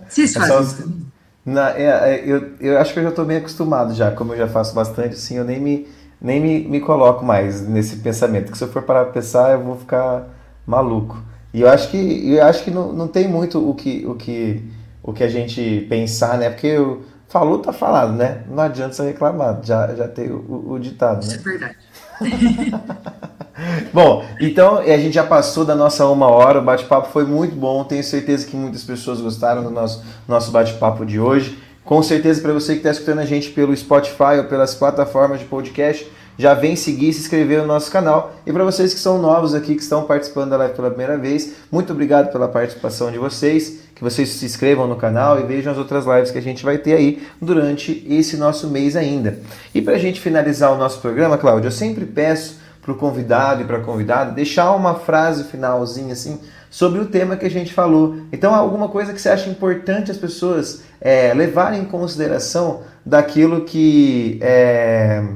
[0.09, 1.07] Vocês é fazem isso também?
[1.45, 4.39] Na, é, é, eu, eu acho que eu já estou bem acostumado já, como eu
[4.39, 5.89] já faço bastante, assim, eu nem me
[6.21, 9.77] nem me, me coloco mais nesse pensamento, que se eu for para pensar eu vou
[9.77, 10.29] ficar
[10.67, 11.23] maluco.
[11.53, 14.63] E eu acho que eu acho que não, não tem muito o que o que
[15.03, 16.51] o que a gente pensar, né?
[16.51, 18.43] Porque eu, falou tá falado, né?
[18.49, 21.35] Não adianta você reclamar, já já tem o, o ditado, né?
[21.35, 21.77] Isso é verdade.
[23.93, 27.85] bom, então a gente já passou da nossa uma hora, o bate-papo foi muito bom,
[27.85, 31.59] tenho certeza que muitas pessoas gostaram do nosso, nosso bate-papo de hoje.
[31.87, 35.47] Com certeza, para você que está escutando a gente pelo Spotify ou pelas plataformas de
[35.47, 38.35] podcast, já vem seguir se inscrever no nosso canal.
[38.45, 41.53] E para vocês que são novos aqui, que estão participando da live pela primeira vez,
[41.71, 43.87] muito obrigado pela participação de vocês.
[43.95, 46.77] Que vocês se inscrevam no canal e vejam as outras lives que a gente vai
[46.77, 49.39] ter aí durante esse nosso mês ainda.
[49.73, 52.57] E para a gente finalizar o nosso programa, Cláudio, eu sempre peço
[52.87, 56.41] para o convidado e para a convidada deixar uma frase finalzinha assim
[56.71, 58.23] sobre o tema que a gente falou.
[58.31, 64.39] Então, alguma coisa que você acha importante as pessoas é, levarem em consideração daquilo que
[64.41, 65.27] é,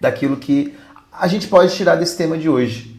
[0.00, 0.74] daquilo que
[1.12, 2.96] a gente pode tirar desse tema de hoje.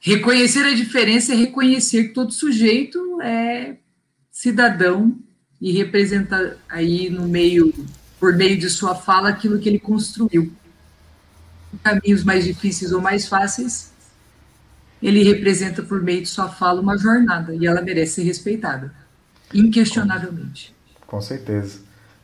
[0.00, 3.76] Reconhecer a diferença é reconhecer que todo sujeito é
[4.30, 5.14] cidadão
[5.60, 7.72] e representa aí no meio,
[8.18, 10.50] por meio de sua fala, aquilo que ele construiu.
[11.82, 13.92] Caminhos mais difíceis ou mais fáceis,
[15.02, 18.92] ele representa por meio de sua fala uma jornada e ela merece ser respeitada,
[19.52, 20.74] inquestionavelmente.
[21.06, 21.80] Com certeza,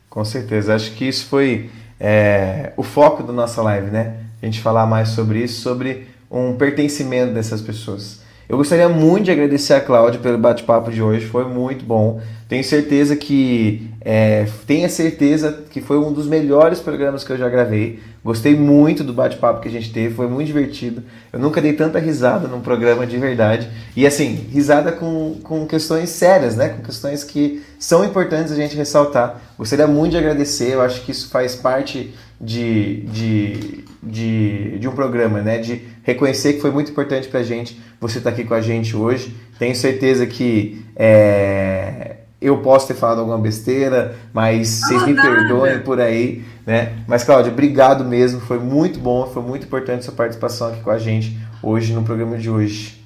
[0.09, 0.75] com certeza.
[0.75, 4.25] Acho que isso foi é, o foco da nossa live, né?
[4.41, 8.21] A gente falar mais sobre isso, sobre um pertencimento dessas pessoas.
[8.49, 12.19] Eu gostaria muito de agradecer a Cláudia pelo bate-papo de hoje, foi muito bom.
[12.49, 17.47] Tenho certeza que é, tenha certeza que foi um dos melhores programas que eu já
[17.47, 18.01] gravei.
[18.25, 21.03] Gostei muito do bate-papo que a gente teve, foi muito divertido.
[21.31, 23.69] Eu nunca dei tanta risada num programa de verdade.
[23.95, 26.71] E assim, risada com, com questões sérias, né?
[26.71, 29.43] Com questões que são importantes a gente ressaltar.
[29.59, 34.93] Gostaria muito de agradecer, eu acho que isso faz parte de, de, de, de um
[34.93, 35.59] programa, né?
[35.59, 38.97] De reconhecer que foi muito importante pra gente você estar tá aqui com a gente
[38.97, 39.35] hoje.
[39.59, 46.01] Tenho certeza que é, eu posso ter falado alguma besteira, mas vocês me perdoem por
[46.01, 46.97] aí, né?
[47.07, 48.41] Mas, Cláudia, obrigado mesmo.
[48.41, 52.39] Foi muito bom, foi muito importante sua participação aqui com a gente hoje no programa
[52.39, 53.05] de hoje.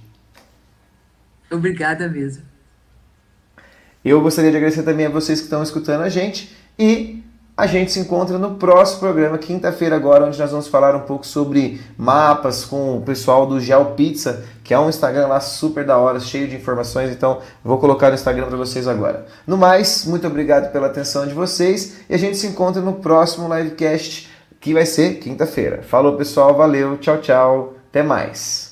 [1.50, 2.42] Obrigada mesmo.
[4.04, 7.21] Eu gostaria de agradecer também a vocês que estão escutando a gente e
[7.54, 11.26] a gente se encontra no próximo programa, quinta-feira agora, onde nós vamos falar um pouco
[11.26, 15.98] sobre mapas com o pessoal do Gel Pizza, que é um Instagram lá super da
[15.98, 19.26] hora, cheio de informações, então vou colocar no Instagram para vocês agora.
[19.46, 23.54] No mais, muito obrigado pela atenção de vocês e a gente se encontra no próximo
[23.54, 25.82] livecast, que vai ser quinta-feira.
[25.82, 28.71] Falou pessoal, valeu, tchau, tchau, até mais.